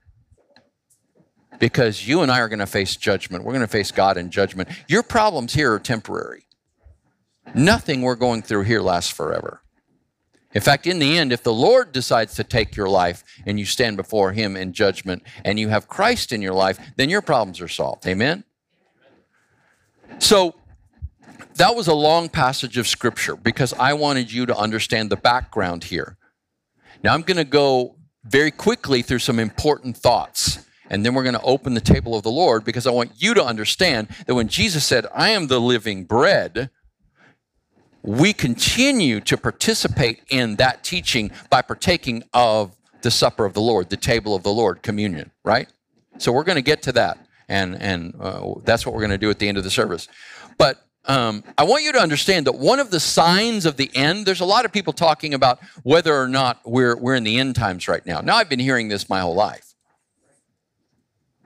[1.63, 3.45] because you and I are going to face judgment.
[3.45, 4.69] We're going to face God in judgment.
[4.89, 6.45] Your problems here are temporary.
[7.55, 9.63] Nothing we're going through here lasts forever.
[10.55, 13.65] In fact, in the end, if the Lord decides to take your life and you
[13.65, 17.61] stand before Him in judgment and you have Christ in your life, then your problems
[17.61, 18.09] are solved.
[18.09, 18.43] Amen?
[20.19, 20.57] So,
[21.55, 25.85] that was a long passage of Scripture because I wanted you to understand the background
[25.85, 26.17] here.
[27.05, 27.95] Now, I'm going to go
[28.25, 30.59] very quickly through some important thoughts
[30.93, 33.33] and then we're going to open the table of the Lord because I want you
[33.33, 36.69] to understand that when Jesus said, I am the living bread,
[38.03, 43.89] we continue to participate in that teaching by partaking of the supper of the Lord,
[43.89, 45.67] the table of the Lord, communion, right?
[46.19, 47.27] So we're going to get to that.
[47.49, 50.09] And, and uh, that's what we're going to do at the end of the service.
[50.59, 54.27] But um, I want you to understand that one of the signs of the end,
[54.27, 57.57] there's a lot of people talking about whether or not we're, we're in the end
[57.57, 58.21] times right now.
[58.21, 59.72] Now, I've been hearing this my whole life.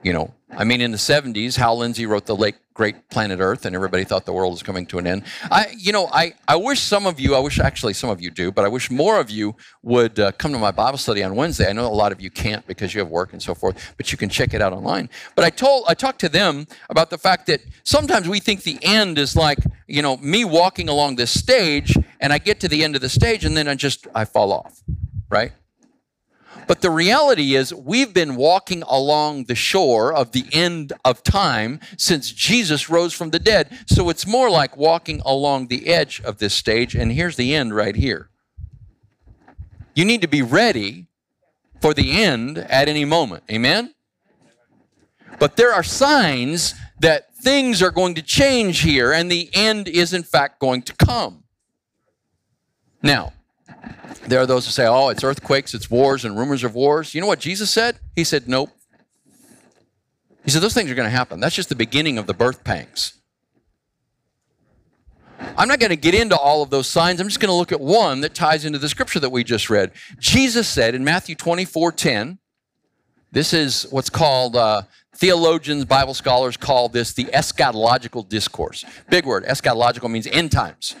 [0.03, 3.65] You know, I mean, in the 70s, Hal Lindsey wrote the late great planet Earth,
[3.65, 5.23] and everybody thought the world was coming to an end.
[5.51, 8.29] I, you know, I, I wish some of you, I wish actually some of you
[8.29, 11.35] do, but I wish more of you would uh, come to my Bible study on
[11.35, 11.67] Wednesday.
[11.67, 14.11] I know a lot of you can't because you have work and so forth, but
[14.11, 15.09] you can check it out online.
[15.35, 18.77] But I told, I talked to them about the fact that sometimes we think the
[18.83, 19.57] end is like,
[19.87, 23.09] you know, me walking along this stage, and I get to the end of the
[23.09, 24.83] stage, and then I just I fall off,
[25.29, 25.51] right?
[26.67, 31.79] But the reality is, we've been walking along the shore of the end of time
[31.97, 33.69] since Jesus rose from the dead.
[33.87, 37.75] So it's more like walking along the edge of this stage, and here's the end
[37.75, 38.29] right here.
[39.95, 41.07] You need to be ready
[41.81, 43.43] for the end at any moment.
[43.49, 43.93] Amen?
[45.39, 50.13] But there are signs that things are going to change here, and the end is,
[50.13, 51.43] in fact, going to come.
[53.01, 53.33] Now,
[54.27, 57.13] there are those who say, oh, it's earthquakes, it's wars, and rumors of wars.
[57.13, 57.99] You know what Jesus said?
[58.15, 58.69] He said, nope.
[60.43, 61.39] He said, those things are going to happen.
[61.39, 63.13] That's just the beginning of the birth pangs.
[65.57, 67.19] I'm not going to get into all of those signs.
[67.19, 69.69] I'm just going to look at one that ties into the scripture that we just
[69.69, 69.91] read.
[70.19, 72.39] Jesus said in Matthew 24 10,
[73.31, 74.83] this is what's called, uh,
[75.17, 78.85] theologians, Bible scholars call this the eschatological discourse.
[79.09, 79.43] Big word.
[79.45, 80.95] Eschatological means end times.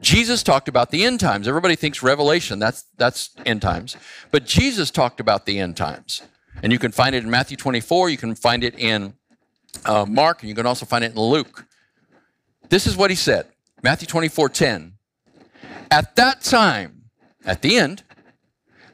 [0.00, 1.48] Jesus talked about the end times.
[1.48, 3.96] Everybody thinks Revelation, that's, that's end times.
[4.30, 6.22] But Jesus talked about the end times.
[6.62, 9.14] And you can find it in Matthew 24, you can find it in
[9.84, 11.66] uh, Mark, and you can also find it in Luke.
[12.68, 13.46] This is what he said
[13.82, 14.92] Matthew 24 10.
[15.90, 17.04] At that time,
[17.44, 18.02] at the end,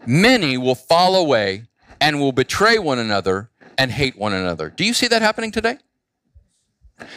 [0.06, 1.64] many will fall away
[2.00, 4.70] and will betray one another and hate one another.
[4.70, 5.78] Do you see that happening today?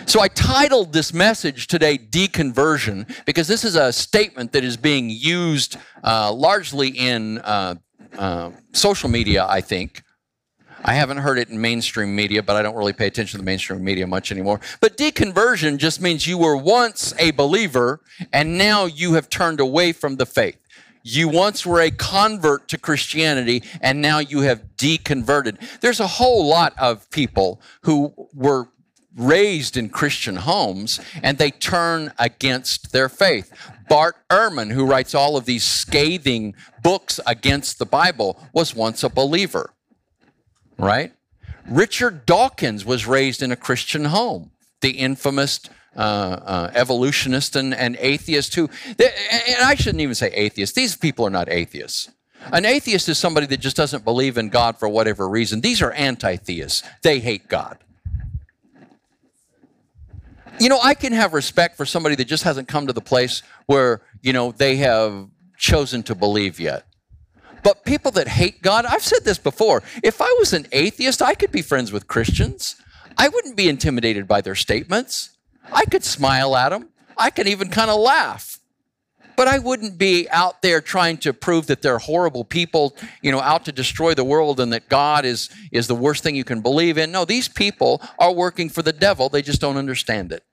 [0.06, 5.10] So I titled this message today Deconversion because this is a statement that is being
[5.10, 7.76] used uh, largely in uh,
[8.17, 10.04] uh, social media, I think.
[10.86, 13.46] I haven't heard it in mainstream media, but I don't really pay attention to the
[13.46, 14.60] mainstream media much anymore.
[14.82, 18.02] But deconversion just means you were once a believer
[18.34, 20.58] and now you have turned away from the faith.
[21.04, 25.80] You once were a convert to Christianity and now you have deconverted.
[25.80, 28.67] There's a whole lot of people who were
[29.15, 33.52] raised in Christian homes and they turn against their faith.
[33.89, 39.10] Bart Ehrman, who writes all of these scathing books against the Bible, was once a
[39.10, 39.73] believer,
[40.78, 41.13] right?
[41.69, 45.62] Richard Dawkins was raised in a Christian home, the infamous
[45.95, 51.26] uh, uh, evolutionist and, and atheist who, and I shouldn't even say atheist, these people
[51.28, 52.10] are not atheists.
[52.52, 55.62] An atheist is somebody that just doesn't believe in God for whatever reason.
[55.62, 57.78] These are anti theists, they hate God
[60.60, 63.44] you know, I can have respect for somebody that just hasn't come to the place
[63.66, 66.86] where, you know, they have chosen to believe yet.
[67.63, 69.84] But people that hate God, I've said this before.
[70.04, 72.76] If I was an atheist, I could be friends with Christians.
[73.18, 75.38] I wouldn't be intimidated by their statements.
[75.72, 76.89] I could smile at them.
[77.18, 78.60] I could even kind of laugh.
[79.36, 83.39] But I wouldn't be out there trying to prove that they're horrible people, you know,
[83.39, 86.62] out to destroy the world and that God is, is the worst thing you can
[86.62, 87.12] believe in.
[87.12, 89.30] No, these people are working for the devil.
[89.30, 90.43] They just don't understand it.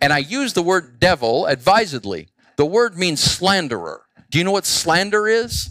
[0.00, 2.28] And I use the word devil advisedly.
[2.56, 4.02] The word means slanderer.
[4.30, 5.70] Do you know what slander is?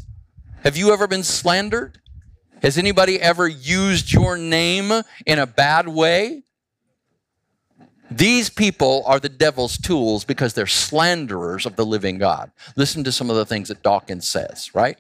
[0.64, 2.00] Have you ever been slandered?
[2.62, 4.92] Has anybody ever used your name
[5.26, 6.44] in a bad way?
[8.10, 12.52] These people are the devil's tools because they're slanderers of the living God.
[12.76, 14.98] Listen to some of the things that Dawkins says, right?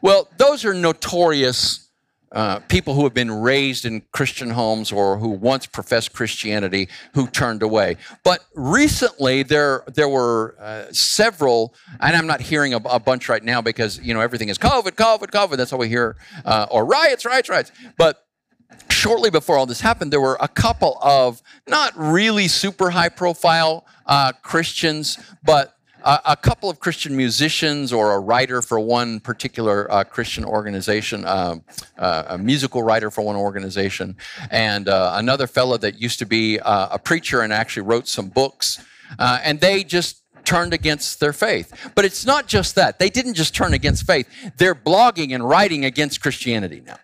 [0.00, 1.86] Well, those are notorious
[2.32, 7.28] uh, people who have been raised in Christian homes or who once professed Christianity who
[7.28, 7.96] turned away.
[8.24, 13.42] But recently, there there were uh, several, and I'm not hearing a, a, bunch right
[13.42, 15.56] now because you know everything is COVID, COVID, COVID.
[15.56, 17.70] That's all we hear, uh, or riots, riots, riots.
[17.96, 18.25] But
[18.90, 23.86] shortly before all this happened, there were a couple of not really super high profile
[24.06, 29.90] uh, Christians, but uh, a couple of Christian musicians or a writer for one particular
[29.92, 31.56] uh, Christian organization, uh,
[31.98, 34.16] uh a musical writer for one organization,
[34.50, 38.78] and uh, another fellow that used to be a preacher and actually wrote some books.
[39.18, 41.90] and they just turned against their faith.
[41.96, 43.00] But it's not just that.
[43.00, 46.98] They didn't just turn against faith, they're blogging and writing against Christianity now.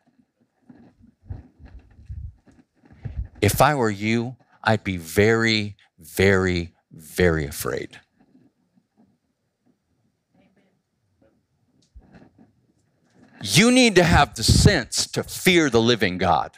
[3.43, 8.01] If I were you, I'd be very, very, very afraid.
[13.43, 16.53] You need to have the sense to fear the living God.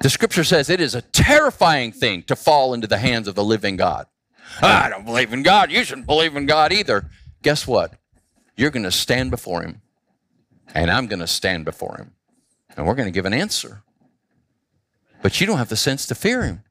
[0.00, 3.44] The scripture says it is a terrifying thing to fall into the hands of the
[3.44, 4.06] living God.
[4.60, 5.70] Ah, I don't believe in God.
[5.70, 7.08] You shouldn't believe in God either.
[7.40, 7.94] Guess what?
[8.54, 9.80] You're going to stand before Him,
[10.74, 12.12] and I'm going to stand before Him,
[12.76, 13.84] and we're going to give an answer.
[15.22, 16.62] But you don't have the sense to fear Him.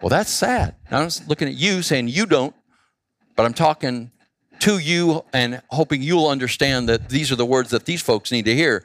[0.00, 0.76] Well, that's sad.
[0.90, 2.54] I'm looking at you saying you don't,
[3.36, 4.10] but I'm talking
[4.60, 8.44] to you and hoping you'll understand that these are the words that these folks need
[8.44, 8.84] to hear.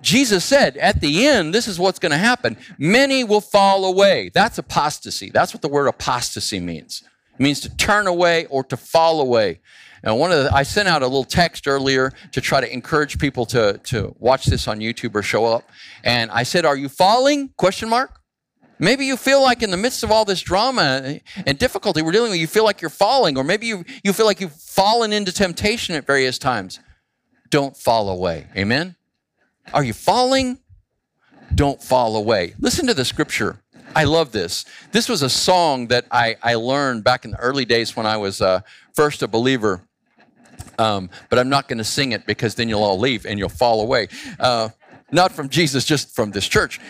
[0.00, 2.56] Jesus said at the end, this is what's going to happen.
[2.78, 4.30] Many will fall away.
[4.34, 5.30] That's apostasy.
[5.30, 7.02] That's what the word apostasy means.
[7.34, 9.60] It means to turn away or to fall away.
[10.04, 13.18] And one of the, I sent out a little text earlier to try to encourage
[13.18, 15.68] people to, to watch this on YouTube or show up.
[16.04, 17.48] And I said, Are you falling?
[17.56, 18.20] Question mark.
[18.78, 22.32] Maybe you feel like in the midst of all this drama and difficulty we're dealing
[22.32, 25.32] with, you feel like you're falling, or maybe you, you feel like you've fallen into
[25.32, 26.80] temptation at various times.
[27.50, 28.48] Don't fall away.
[28.56, 28.96] Amen?
[29.72, 30.58] Are you falling?
[31.54, 32.54] Don't fall away.
[32.58, 33.62] Listen to the scripture.
[33.96, 34.64] I love this.
[34.90, 38.16] This was a song that I, I learned back in the early days when I
[38.16, 38.60] was uh,
[38.92, 39.82] first a believer.
[40.78, 43.48] Um, but I'm not going to sing it because then you'll all leave and you'll
[43.48, 44.08] fall away.
[44.38, 44.70] Uh,
[45.12, 46.80] not from Jesus, just from this church.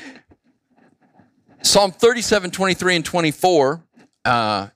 [1.63, 3.85] Psalm 37, 23, and 24.
[4.25, 4.69] Uh,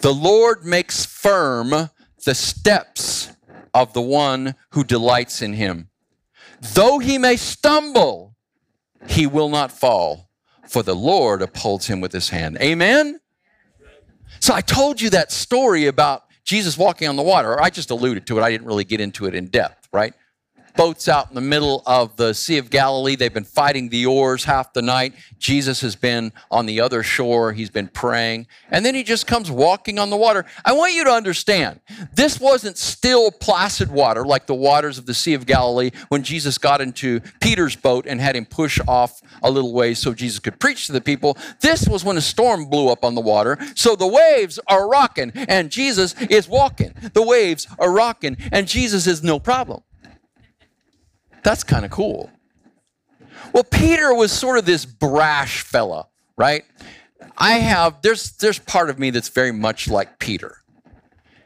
[0.00, 1.90] the Lord makes firm
[2.24, 3.30] the steps
[3.72, 5.90] of the one who delights in him.
[6.74, 8.34] Though he may stumble,
[9.06, 10.30] he will not fall,
[10.68, 12.58] for the Lord upholds him with his hand.
[12.60, 13.20] Amen?
[14.40, 17.60] So I told you that story about Jesus walking on the water.
[17.60, 18.42] I just alluded to it.
[18.42, 20.14] I didn't really get into it in depth, right?
[20.76, 23.16] Boats out in the middle of the Sea of Galilee.
[23.16, 25.14] They've been fighting the oars half the night.
[25.38, 27.52] Jesus has been on the other shore.
[27.52, 28.46] He's been praying.
[28.70, 30.44] And then he just comes walking on the water.
[30.64, 31.80] I want you to understand
[32.12, 36.58] this wasn't still placid water like the waters of the Sea of Galilee when Jesus
[36.58, 40.58] got into Peter's boat and had him push off a little ways so Jesus could
[40.58, 41.36] preach to the people.
[41.60, 43.58] This was when a storm blew up on the water.
[43.74, 46.94] So the waves are rocking and Jesus is walking.
[47.12, 49.82] The waves are rocking and Jesus is no problem.
[51.44, 52.30] That's kind of cool.
[53.52, 56.64] Well, Peter was sort of this brash fella, right?
[57.38, 60.56] I have there's there's part of me that's very much like Peter.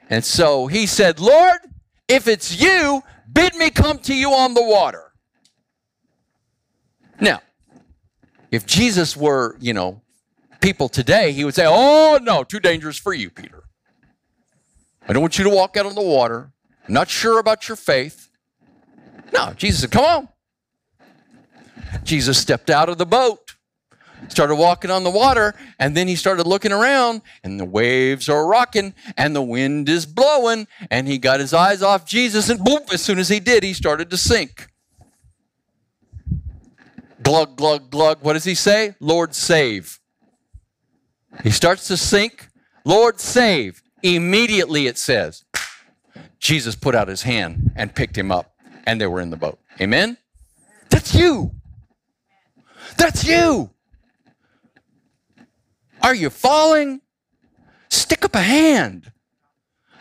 [0.09, 1.59] And so he said, "Lord,
[2.07, 5.13] if it's you, bid me come to you on the water."
[7.21, 7.41] Now,
[8.51, 10.01] if Jesus were, you know,
[10.61, 13.65] people today, he would say, "Oh, no, too dangerous for you, Peter.
[15.09, 16.53] I don't want you to walk out on the water.
[16.87, 18.28] I'm not sure about your faith.
[19.33, 20.29] No, Jesus said, Come on.
[22.05, 23.55] Jesus stepped out of the boat,
[24.29, 28.47] started walking on the water, and then he started looking around, and the waves are
[28.47, 32.81] rocking, and the wind is blowing, and he got his eyes off Jesus, and boom,
[32.93, 34.69] as soon as he did, he started to sink.
[37.23, 38.19] Glug, glug, glug.
[38.23, 38.95] What does he say?
[39.01, 39.99] Lord, save.
[41.43, 42.49] He starts to sink.
[42.85, 43.83] Lord, save.
[44.03, 45.45] Immediately, it says,
[46.39, 48.55] Jesus put out his hand and picked him up
[48.89, 49.59] and they were in the boat.
[49.83, 50.17] Amen?
[50.89, 51.53] That's you.
[52.97, 53.71] That's you.
[56.03, 57.03] Are you falling?
[57.91, 59.13] Stick up a hand.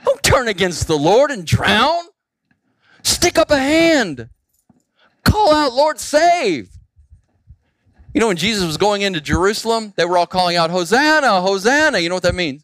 [0.05, 2.05] Don't turn against the Lord and drown.
[3.03, 4.29] Stick up a hand.
[5.25, 6.69] Call out, Lord, save.
[8.13, 11.99] You know, when Jesus was going into Jerusalem, they were all calling out, Hosanna, Hosanna.
[11.99, 12.63] You know what that means?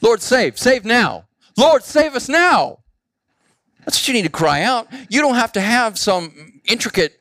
[0.00, 0.58] Lord, save.
[0.58, 1.26] Save now.
[1.58, 2.78] Lord, save us now.
[3.90, 4.86] That's what you need to cry out.
[5.08, 7.18] You don't have to have some intricate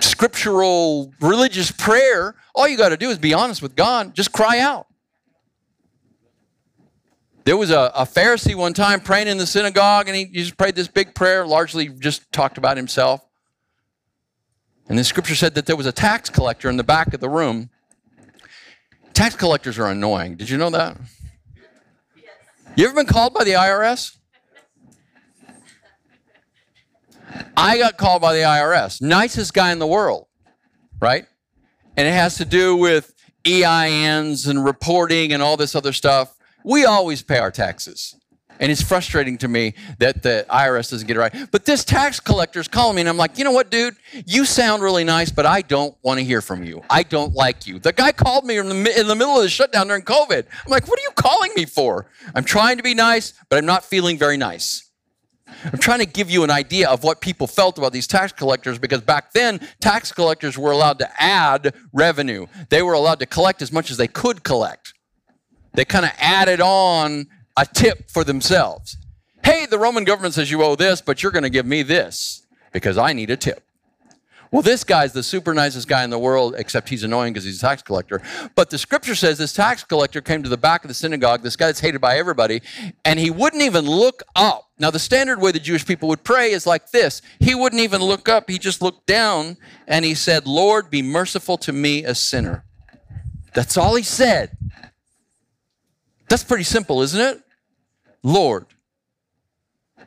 [0.00, 2.34] scriptural religious prayer.
[2.56, 4.16] All you got to do is be honest with God.
[4.16, 4.88] Just cry out.
[7.44, 10.56] There was a, a, Pharisee one time praying in the synagogue, and he, he just
[10.56, 13.24] prayed this big prayer, largely just talked about himself.
[14.88, 17.28] And the scripture said that there was a tax collector in the back of the
[17.28, 17.70] room.
[19.14, 20.34] Tax collectors are annoying.
[20.34, 20.96] Did you know that?
[22.74, 24.16] You ever been called by the IRS?
[27.56, 30.26] I got called by the IRS, nicest guy in the world,
[31.00, 31.26] right?
[31.96, 33.14] And it has to do with
[33.44, 36.36] EINs and reporting and all this other stuff.
[36.64, 38.14] We always pay our taxes.
[38.58, 41.50] And it's frustrating to me that the IRS doesn't get it right.
[41.50, 43.96] But this tax collector is calling me, and I'm like, you know what, dude?
[44.24, 46.82] You sound really nice, but I don't want to hear from you.
[46.88, 47.78] I don't like you.
[47.78, 50.46] The guy called me in the, in the middle of the shutdown during COVID.
[50.46, 52.06] I'm like, what are you calling me for?
[52.34, 54.85] I'm trying to be nice, but I'm not feeling very nice.
[55.64, 58.78] I'm trying to give you an idea of what people felt about these tax collectors
[58.78, 62.46] because back then, tax collectors were allowed to add revenue.
[62.68, 64.94] They were allowed to collect as much as they could collect.
[65.74, 67.26] They kind of added on
[67.56, 68.96] a tip for themselves.
[69.44, 72.46] Hey, the Roman government says you owe this, but you're going to give me this
[72.72, 73.65] because I need a tip.
[74.52, 77.58] Well, this guy's the super nicest guy in the world, except he's annoying because he's
[77.58, 78.22] a tax collector.
[78.54, 81.56] But the scripture says this tax collector came to the back of the synagogue, this
[81.56, 82.62] guy that's hated by everybody,
[83.04, 84.70] and he wouldn't even look up.
[84.78, 88.00] Now, the standard way the Jewish people would pray is like this He wouldn't even
[88.00, 92.14] look up, he just looked down and he said, Lord, be merciful to me, a
[92.14, 92.64] sinner.
[93.54, 94.56] That's all he said.
[96.28, 97.42] That's pretty simple, isn't it?
[98.22, 98.66] Lord,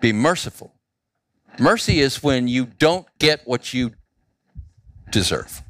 [0.01, 0.75] be merciful.
[1.57, 3.91] Mercy is when you don't get what you
[5.11, 5.61] deserve.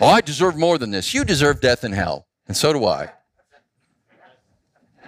[0.00, 1.14] Oh, I deserve more than this.
[1.14, 3.12] You deserve death and hell, and so do I.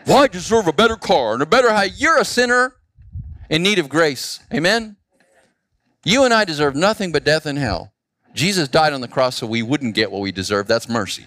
[0.06, 2.00] Well, I deserve a better car and a better house.
[2.00, 2.74] You're a sinner
[3.50, 4.40] in need of grace.
[4.52, 4.96] Amen?
[6.04, 7.92] You and I deserve nothing but death and hell.
[8.34, 10.66] Jesus died on the cross so we wouldn't get what we deserve.
[10.66, 11.26] That's mercy.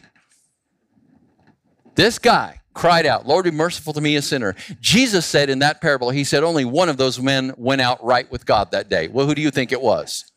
[1.96, 4.56] This guy cried out, Lord, be merciful to me, a sinner.
[4.80, 8.32] Jesus said in that parable, He said, only one of those men went out right
[8.32, 9.08] with God that day.
[9.08, 10.31] Well, who do you think it was?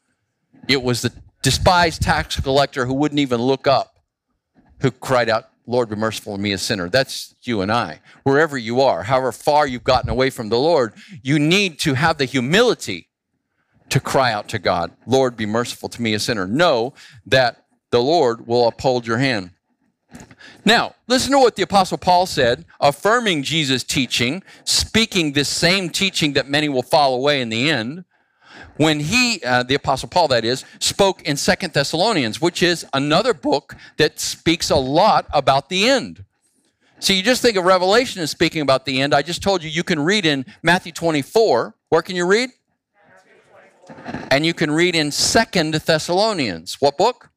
[0.68, 3.98] It was the despised tax collector who wouldn't even look up,
[4.80, 6.88] who cried out, Lord, be merciful to me, a sinner.
[6.88, 8.00] That's you and I.
[8.22, 12.18] Wherever you are, however far you've gotten away from the Lord, you need to have
[12.18, 13.08] the humility
[13.90, 16.46] to cry out to God, Lord, be merciful to me, a sinner.
[16.46, 16.94] Know
[17.26, 19.50] that the Lord will uphold your hand.
[20.64, 26.32] Now, listen to what the Apostle Paul said, affirming Jesus' teaching, speaking this same teaching
[26.32, 28.04] that many will fall away in the end
[28.76, 33.34] when he, uh, the Apostle Paul, that is, spoke in Second Thessalonians, which is another
[33.34, 36.24] book that speaks a lot about the end.
[36.98, 39.14] So you just think of Revelation as speaking about the end.
[39.14, 41.74] I just told you you can read in Matthew 24.
[41.90, 42.50] Where can you read?
[44.30, 46.80] And you can read in Second Thessalonians.
[46.80, 47.30] What book?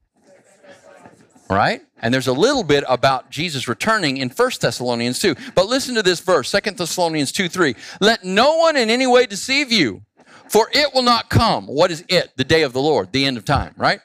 [1.50, 1.82] Right?
[2.02, 5.36] And there's a little bit about Jesus returning in First Thessalonians 2.
[5.56, 7.76] But listen to this verse, Second Thessalonians 2 3.
[8.00, 10.04] Let no one in any way deceive you.
[10.50, 11.68] For it will not come.
[11.68, 12.32] What is it?
[12.38, 14.00] The day of the Lord, the end of time, right?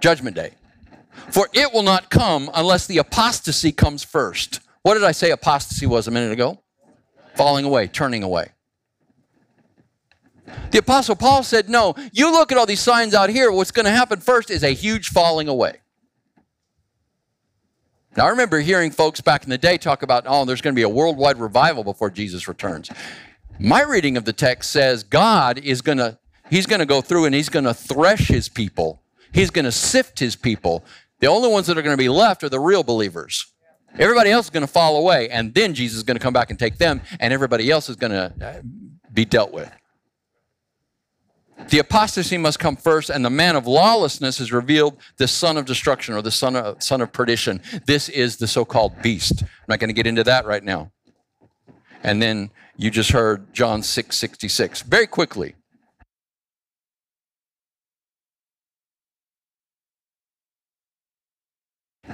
[0.00, 0.52] Judgment day.
[1.30, 4.60] For it will not come unless the apostasy comes first.
[4.82, 6.60] What did I say apostasy was a minute ago?
[7.34, 8.50] Falling away, turning away.
[10.70, 13.86] The Apostle Paul said, No, you look at all these signs out here, what's going
[13.86, 15.78] to happen first is a huge falling away.
[18.16, 20.78] Now, I remember hearing folks back in the day talk about, oh, there's going to
[20.78, 22.90] be a worldwide revival before Jesus returns.
[23.58, 26.18] My reading of the text says God is going to
[26.50, 29.02] he's going to go through and he's going to thresh his people.
[29.32, 30.84] He's going to sift his people.
[31.20, 33.46] The only ones that are going to be left are the real believers.
[33.98, 36.50] Everybody else is going to fall away and then Jesus is going to come back
[36.50, 38.60] and take them and everybody else is going to uh,
[39.12, 39.70] be dealt with.
[41.68, 45.64] The apostasy must come first, and the man of lawlessness is revealed, the son of
[45.64, 47.62] destruction or the son of, son of perdition.
[47.86, 49.42] This is the so called beast.
[49.42, 50.90] I'm not going to get into that right now.
[52.02, 54.82] And then you just heard John 6 66.
[54.82, 55.54] Very quickly.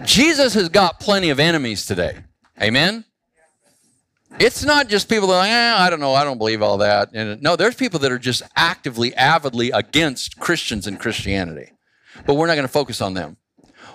[0.05, 2.19] Jesus has got plenty of enemies today.
[2.61, 3.05] Amen?
[4.39, 7.11] It's not just people that, eh, I don't know, I don't believe all that.
[7.13, 11.73] And no, there's people that are just actively, avidly against Christians and Christianity.
[12.27, 13.37] But we're not going to focus on them.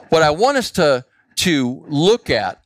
[0.10, 1.06] What I want us to,
[1.38, 2.62] to look at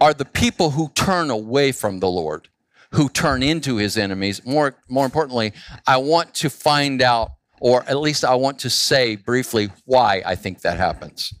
[0.00, 2.48] are the people who turn away from the Lord
[2.92, 4.44] who turn into his enemies.
[4.44, 5.52] More, more importantly,
[5.86, 10.34] I want to find out, or at least I want to say briefly why I
[10.34, 11.34] think that happens.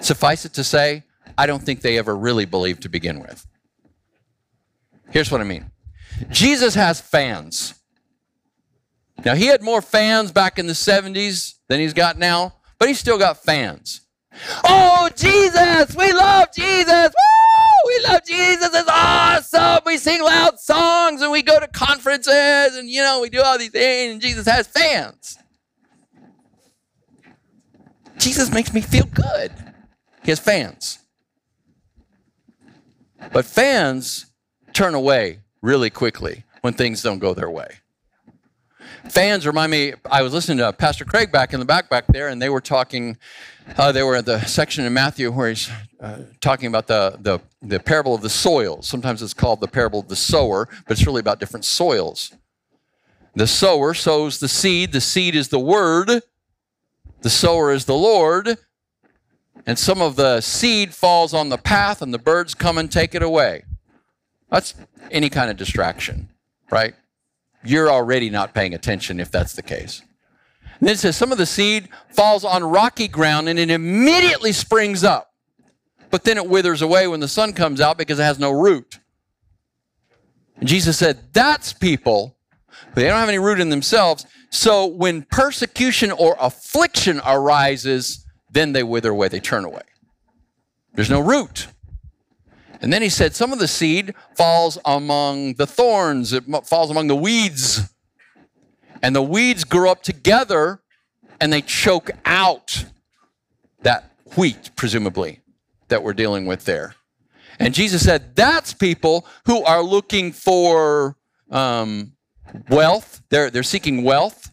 [0.00, 1.04] Suffice it to say,
[1.36, 3.46] I don't think they ever really believed to begin with.
[5.10, 5.70] Here's what I mean
[6.30, 7.74] Jesus has fans.
[9.24, 12.98] Now, he had more fans back in the 70s than he's got now, but he's
[12.98, 14.00] still got fans.
[14.64, 17.08] Oh, Jesus, we love Jesus.
[17.08, 17.33] Woo!
[18.04, 18.70] Love Jesus.
[18.72, 19.82] It's awesome.
[19.86, 23.58] We sing loud songs and we go to conferences and, you know, we do all
[23.58, 25.38] these things and Jesus has fans.
[28.18, 29.52] Jesus makes me feel good.
[30.22, 30.98] He has fans.
[33.32, 34.26] But fans
[34.72, 37.68] turn away really quickly when things don't go their way.
[39.08, 42.28] Fans remind me, I was listening to Pastor Craig back in the back back there,
[42.28, 43.18] and they were talking
[43.76, 47.40] uh, they were at the section in Matthew where he's uh, talking about the, the,
[47.62, 48.86] the parable of the soils.
[48.88, 52.34] Sometimes it's called the parable of the sower, but it's really about different soils.
[53.34, 54.92] The sower sows the seed.
[54.92, 56.22] The seed is the word.
[57.22, 58.58] The sower is the Lord.
[59.66, 63.14] And some of the seed falls on the path, and the birds come and take
[63.14, 63.64] it away.
[64.50, 64.74] That's
[65.10, 66.28] any kind of distraction,
[66.70, 66.94] right?
[67.64, 70.02] You're already not paying attention if that's the case.
[70.84, 74.52] And then it says, some of the seed falls on rocky ground and it immediately
[74.52, 75.32] springs up.
[76.10, 78.98] But then it withers away when the sun comes out because it has no root.
[80.58, 82.34] And Jesus said, that's people
[82.94, 84.24] but they don't have any root in themselves.
[84.50, 89.82] So when persecution or affliction arises, then they wither away, they turn away.
[90.94, 91.66] There's no root.
[92.80, 97.08] And then he said, Some of the seed falls among the thorns, it falls among
[97.08, 97.93] the weeds.
[99.04, 100.80] And the weeds grow up together
[101.38, 102.86] and they choke out
[103.82, 105.40] that wheat, presumably,
[105.88, 106.94] that we're dealing with there.
[107.58, 111.18] And Jesus said, That's people who are looking for
[111.50, 112.12] um,
[112.70, 113.20] wealth.
[113.28, 114.50] They're, they're seeking wealth,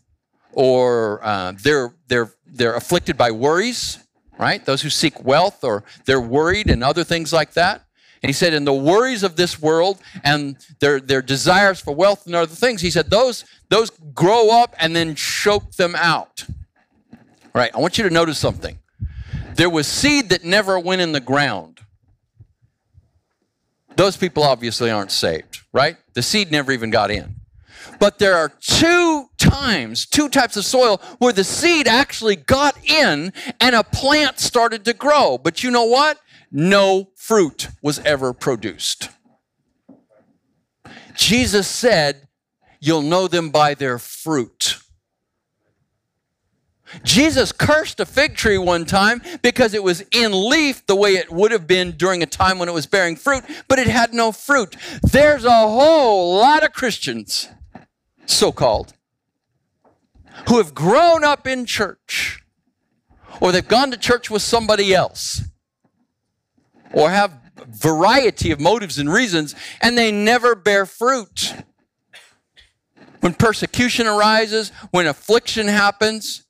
[0.52, 4.00] or uh, they're, they're, they're afflicted by worries,
[4.38, 4.66] right?
[4.66, 7.86] Those who seek wealth, or they're worried and other things like that.
[8.24, 12.28] And he said, in the worries of this world and their, their desires for wealth
[12.28, 16.46] and other things, he said, those, those grow up and then choke them out.
[17.12, 17.20] All
[17.56, 18.78] right, I want you to notice something.
[19.56, 21.80] There was seed that never went in the ground.
[23.96, 25.98] Those people obviously aren't saved, right?
[26.14, 27.36] The seed never even got in.
[28.00, 33.34] But there are two times, two types of soil where the seed actually got in
[33.60, 35.38] and a plant started to grow.
[35.38, 36.20] But you know what?
[36.52, 39.10] No fruit was ever produced.
[41.16, 42.28] Jesus said,
[42.80, 44.80] You'll know them by their fruit.
[47.04, 51.32] Jesus cursed a fig tree one time because it was in leaf the way it
[51.32, 54.32] would have been during a time when it was bearing fruit, but it had no
[54.32, 54.76] fruit.
[55.02, 57.48] There's a whole lot of Christians,
[58.26, 58.94] so called,
[60.50, 62.44] who have grown up in church,
[63.40, 65.44] or they've gone to church with somebody else,
[66.94, 67.38] or have
[67.68, 71.54] variety of motives and reasons, and they never bear fruit.
[73.22, 76.46] When persecution arises, when affliction happens,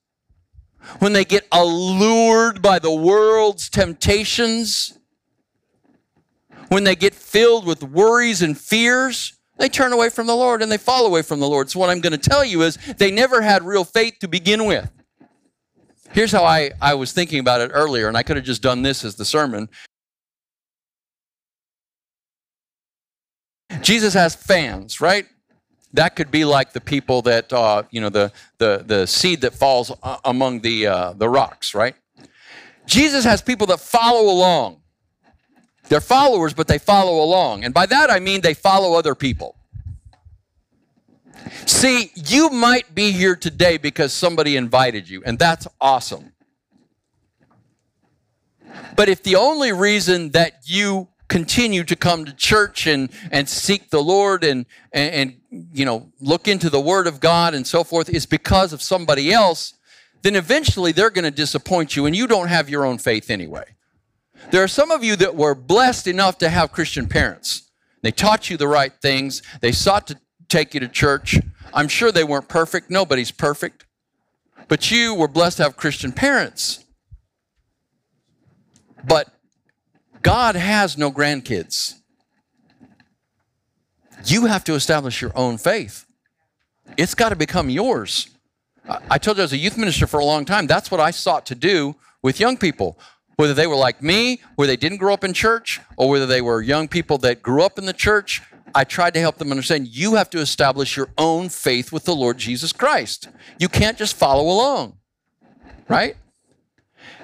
[1.00, 4.98] when they get allured by the world's temptations,
[6.70, 10.72] when they get filled with worries and fears, they turn away from the Lord and
[10.72, 11.70] they fall away from the Lord.
[11.70, 14.66] So, what I'm going to tell you is they never had real faith to begin
[14.66, 14.89] with.
[16.14, 18.82] Here's how I, I was thinking about it earlier, and I could have just done
[18.82, 19.70] this as the sermon.
[23.82, 25.26] Jesus has fans, right?
[25.93, 29.53] that could be like the people that uh, you know the, the the seed that
[29.53, 31.95] falls uh, among the uh, the rocks right?
[32.86, 34.82] Jesus has people that follow along.
[35.89, 37.63] They're followers but they follow along.
[37.63, 39.55] And by that i mean they follow other people.
[41.65, 46.34] See you might be here today because somebody invited you and that's awesome.
[48.95, 53.89] But if the only reason that you continue to come to church and, and seek
[53.89, 55.15] the Lord and, and,
[55.49, 58.82] and, you know, look into the Word of God and so forth is because of
[58.82, 59.75] somebody else,
[60.23, 63.63] then eventually they're going to disappoint you and you don't have your own faith anyway.
[64.51, 67.71] There are some of you that were blessed enough to have Christian parents.
[68.01, 70.19] They taught you the right things, they sought to
[70.49, 71.39] take you to church.
[71.73, 73.86] I'm sure they weren't perfect, nobody's perfect.
[74.67, 76.84] But you were blessed to have Christian parents.
[79.05, 79.34] But
[80.22, 81.95] God has no grandkids.
[84.26, 86.05] You have to establish your own faith.
[86.97, 88.30] It's got to become yours.
[89.09, 90.67] I told you I was a youth minister for a long time.
[90.67, 92.99] That's what I sought to do with young people.
[93.38, 96.41] Whether they were like me, where they didn't grow up in church, or whether they
[96.41, 98.41] were young people that grew up in the church,
[98.76, 102.15] I tried to help them understand you have to establish your own faith with the
[102.15, 103.30] Lord Jesus Christ.
[103.59, 104.97] You can't just follow along,
[105.88, 106.15] right?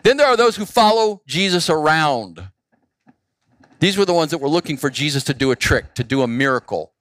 [0.03, 2.49] Then there are those who follow Jesus around.
[3.79, 6.21] These were the ones that were looking for Jesus to do a trick, to do
[6.21, 6.93] a miracle.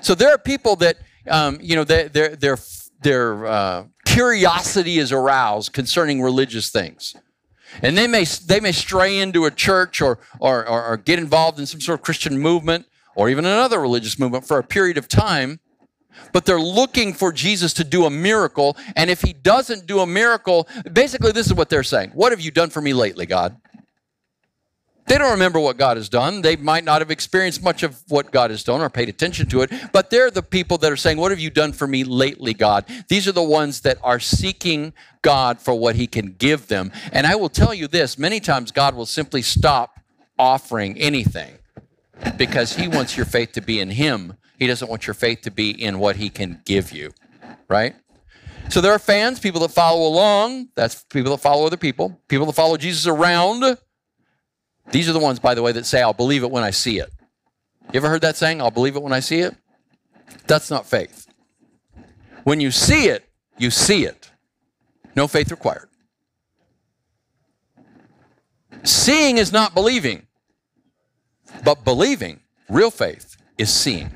[0.00, 0.96] So there are people that,
[1.28, 2.58] um, you know, their, their,
[3.02, 7.16] their, uh, curiosity is aroused concerning religious things.
[7.82, 11.58] And they may, they may stray into a church or, or, or, or get involved
[11.58, 12.86] in some sort of Christian movement
[13.16, 15.58] or even another religious movement for a period of time
[16.32, 18.76] but they're looking for Jesus to do a miracle.
[18.96, 22.40] And if he doesn't do a miracle, basically, this is what they're saying What have
[22.40, 23.56] you done for me lately, God?
[25.06, 26.40] They don't remember what God has done.
[26.40, 29.60] They might not have experienced much of what God has done or paid attention to
[29.60, 32.54] it, but they're the people that are saying, What have you done for me lately,
[32.54, 32.86] God?
[33.08, 36.90] These are the ones that are seeking God for what He can give them.
[37.12, 40.00] And I will tell you this many times God will simply stop
[40.38, 41.58] offering anything
[42.38, 44.34] because He wants your faith to be in Him.
[44.58, 47.12] He doesn't want your faith to be in what He can give you,
[47.68, 47.94] right?
[48.70, 50.68] So there are fans, people that follow along.
[50.74, 53.76] That's people that follow other people, people that follow Jesus around
[54.90, 56.98] these are the ones, by the way, that say, I'll believe it when I see
[56.98, 57.10] it.
[57.92, 59.54] You ever heard that saying, I'll believe it when I see it?
[60.46, 61.26] That's not faith.
[62.44, 63.28] When you see it,
[63.58, 64.30] you see it.
[65.16, 65.88] No faith required.
[68.82, 70.26] Seeing is not believing,
[71.64, 74.10] but believing, real faith, is seeing.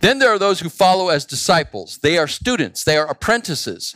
[0.00, 1.98] Then there are those who follow as disciples.
[1.98, 3.94] They are students, they are apprentices.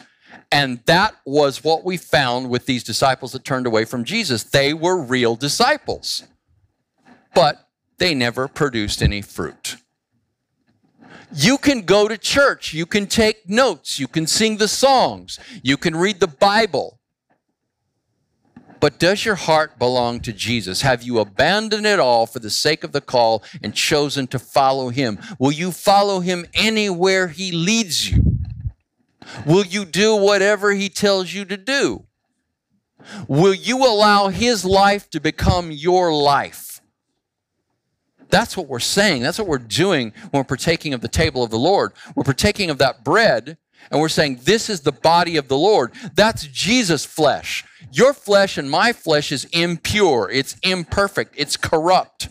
[0.52, 4.42] And that was what we found with these disciples that turned away from Jesus.
[4.42, 6.24] They were real disciples,
[7.34, 7.68] but
[7.98, 9.76] they never produced any fruit.
[11.32, 15.76] You can go to church, you can take notes, you can sing the songs, you
[15.76, 16.98] can read the Bible.
[18.80, 20.80] But does your heart belong to Jesus?
[20.80, 24.88] Have you abandoned it all for the sake of the call and chosen to follow
[24.88, 25.18] him?
[25.38, 28.29] Will you follow him anywhere he leads you?
[29.46, 32.06] Will you do whatever he tells you to do?
[33.28, 36.80] Will you allow his life to become your life?
[38.28, 39.22] That's what we're saying.
[39.22, 41.92] That's what we're doing when we're partaking of the table of the Lord.
[42.14, 43.58] We're partaking of that bread
[43.90, 45.92] and we're saying, This is the body of the Lord.
[46.14, 47.64] That's Jesus' flesh.
[47.92, 52.28] Your flesh and my flesh is impure, it's imperfect, it's corrupt.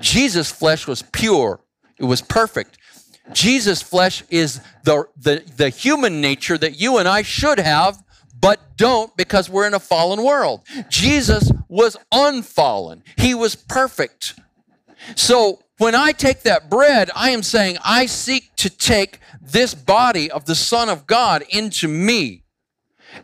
[0.00, 1.60] Jesus' flesh was pure,
[1.98, 2.78] it was perfect.
[3.32, 8.02] Jesus' flesh is the, the, the human nature that you and I should have,
[8.40, 10.62] but don't because we're in a fallen world.
[10.88, 14.38] Jesus was unfallen, he was perfect.
[15.14, 20.30] So when I take that bread, I am saying, I seek to take this body
[20.30, 22.42] of the Son of God into me.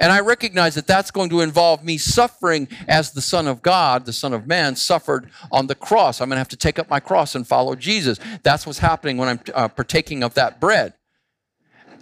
[0.01, 4.07] And I recognize that that's going to involve me suffering as the Son of God,
[4.07, 6.21] the Son of Man, suffered on the cross.
[6.21, 8.19] I'm going to have to take up my cross and follow Jesus.
[8.43, 10.95] That's what's happening when I'm uh, partaking of that bread.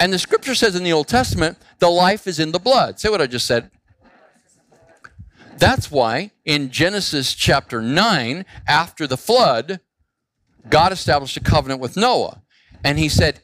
[0.00, 2.98] And the scripture says in the Old Testament, the life is in the blood.
[2.98, 3.70] Say what I just said.
[5.58, 9.80] That's why in Genesis chapter 9, after the flood,
[10.68, 12.42] God established a covenant with Noah.
[12.82, 13.40] And he said,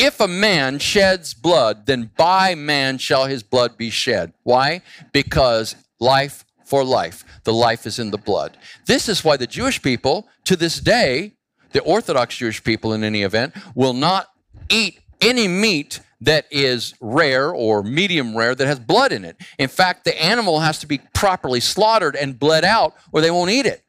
[0.00, 4.32] if a man sheds blood, then by man shall his blood be shed.
[4.42, 4.82] Why?
[5.12, 7.24] Because life for life.
[7.44, 8.56] The life is in the blood.
[8.86, 11.34] This is why the Jewish people, to this day,
[11.72, 14.28] the Orthodox Jewish people in any event, will not
[14.70, 19.36] eat any meat that is rare or medium rare that has blood in it.
[19.58, 23.50] In fact, the animal has to be properly slaughtered and bled out or they won't
[23.50, 23.82] eat it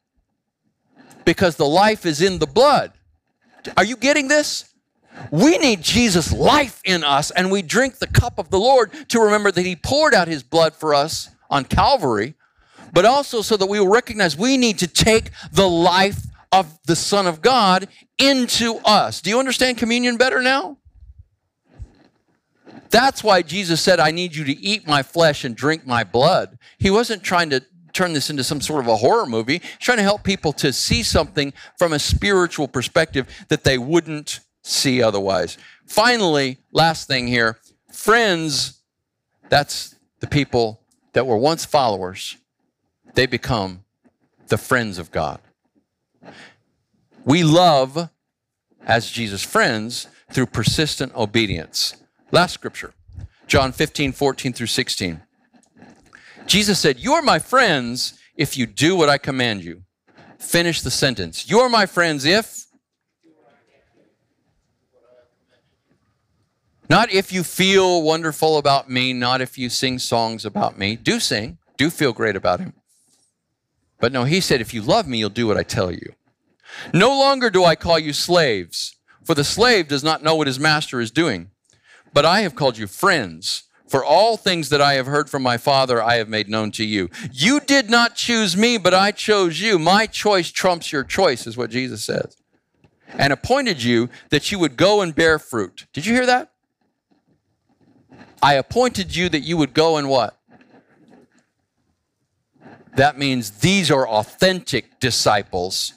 [1.26, 2.94] because the life is in the blood.
[3.78, 4.71] Are you getting this?
[5.30, 9.20] We need Jesus' life in us, and we drink the cup of the Lord to
[9.20, 12.36] remember that He poured out His blood for us on Calvary,
[12.94, 16.96] but also so that we will recognize we need to take the life of the
[16.96, 17.88] Son of God
[18.18, 19.22] into us.
[19.22, 20.78] Do you understand communion better now?
[22.90, 26.58] That's why Jesus said, I need you to eat my flesh and drink my blood.
[26.78, 29.60] He wasn't trying to turn this into some sort of a horror movie.
[29.60, 34.42] He's trying to help people to see something from a spiritual perspective that they wouldn't
[34.62, 35.58] see otherwise.
[35.86, 37.58] Finally, last thing here
[37.92, 38.82] friends,
[39.50, 40.82] that's the people
[41.14, 42.38] that were once followers,
[43.14, 43.84] they become
[44.48, 45.40] the friends of God.
[47.26, 48.10] We love
[48.86, 51.96] as Jesus' friends through persistent obedience.
[52.32, 52.94] Last scripture,
[53.48, 55.22] John 15, 14 through 16.
[56.46, 59.84] Jesus said, You are my friends if you do what I command you.
[60.40, 61.50] Finish the sentence.
[61.50, 62.66] You are my friends if
[66.92, 70.98] Not if you feel wonderful about me, not if you sing songs about me.
[70.98, 72.74] Do sing, do feel great about him.
[74.02, 76.16] But no, he said, if you love me, you'll do what I tell you.
[76.94, 80.60] No longer do I call you slaves, for the slave does not know what his
[80.60, 81.52] master is doing.
[82.14, 83.64] But I have called you friends.
[83.88, 86.84] For all things that I have heard from my Father, I have made known to
[86.84, 87.10] you.
[87.32, 89.80] You did not choose me, but I chose you.
[89.80, 92.36] My choice trumps your choice, is what Jesus says.
[93.08, 95.86] And appointed you that you would go and bear fruit.
[95.94, 96.51] Did you hear that?
[98.42, 100.38] I appointed you that you would go and what?
[102.96, 105.94] That means these are authentic disciples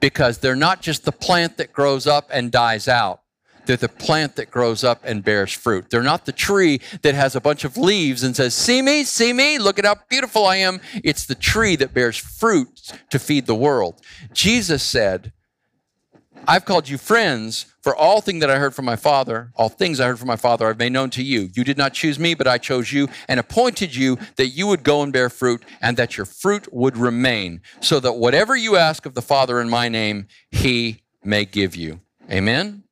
[0.00, 3.20] because they're not just the plant that grows up and dies out.
[3.66, 5.90] They're the plant that grows up and bears fruit.
[5.90, 9.32] They're not the tree that has a bunch of leaves and says, See me, see
[9.32, 10.80] me, look at how beautiful I am.
[11.04, 14.00] It's the tree that bears fruit to feed the world.
[14.32, 15.32] Jesus said,
[16.48, 20.00] I've called you friends for all thing that I heard from my Father, all things
[20.00, 21.48] I heard from my Father, I've made known to you.
[21.54, 24.82] You did not choose me, but I chose you and appointed you that you would
[24.82, 29.06] go and bear fruit and that your fruit would remain, so that whatever you ask
[29.06, 32.00] of the Father in my name, he may give you.
[32.30, 32.84] Amen.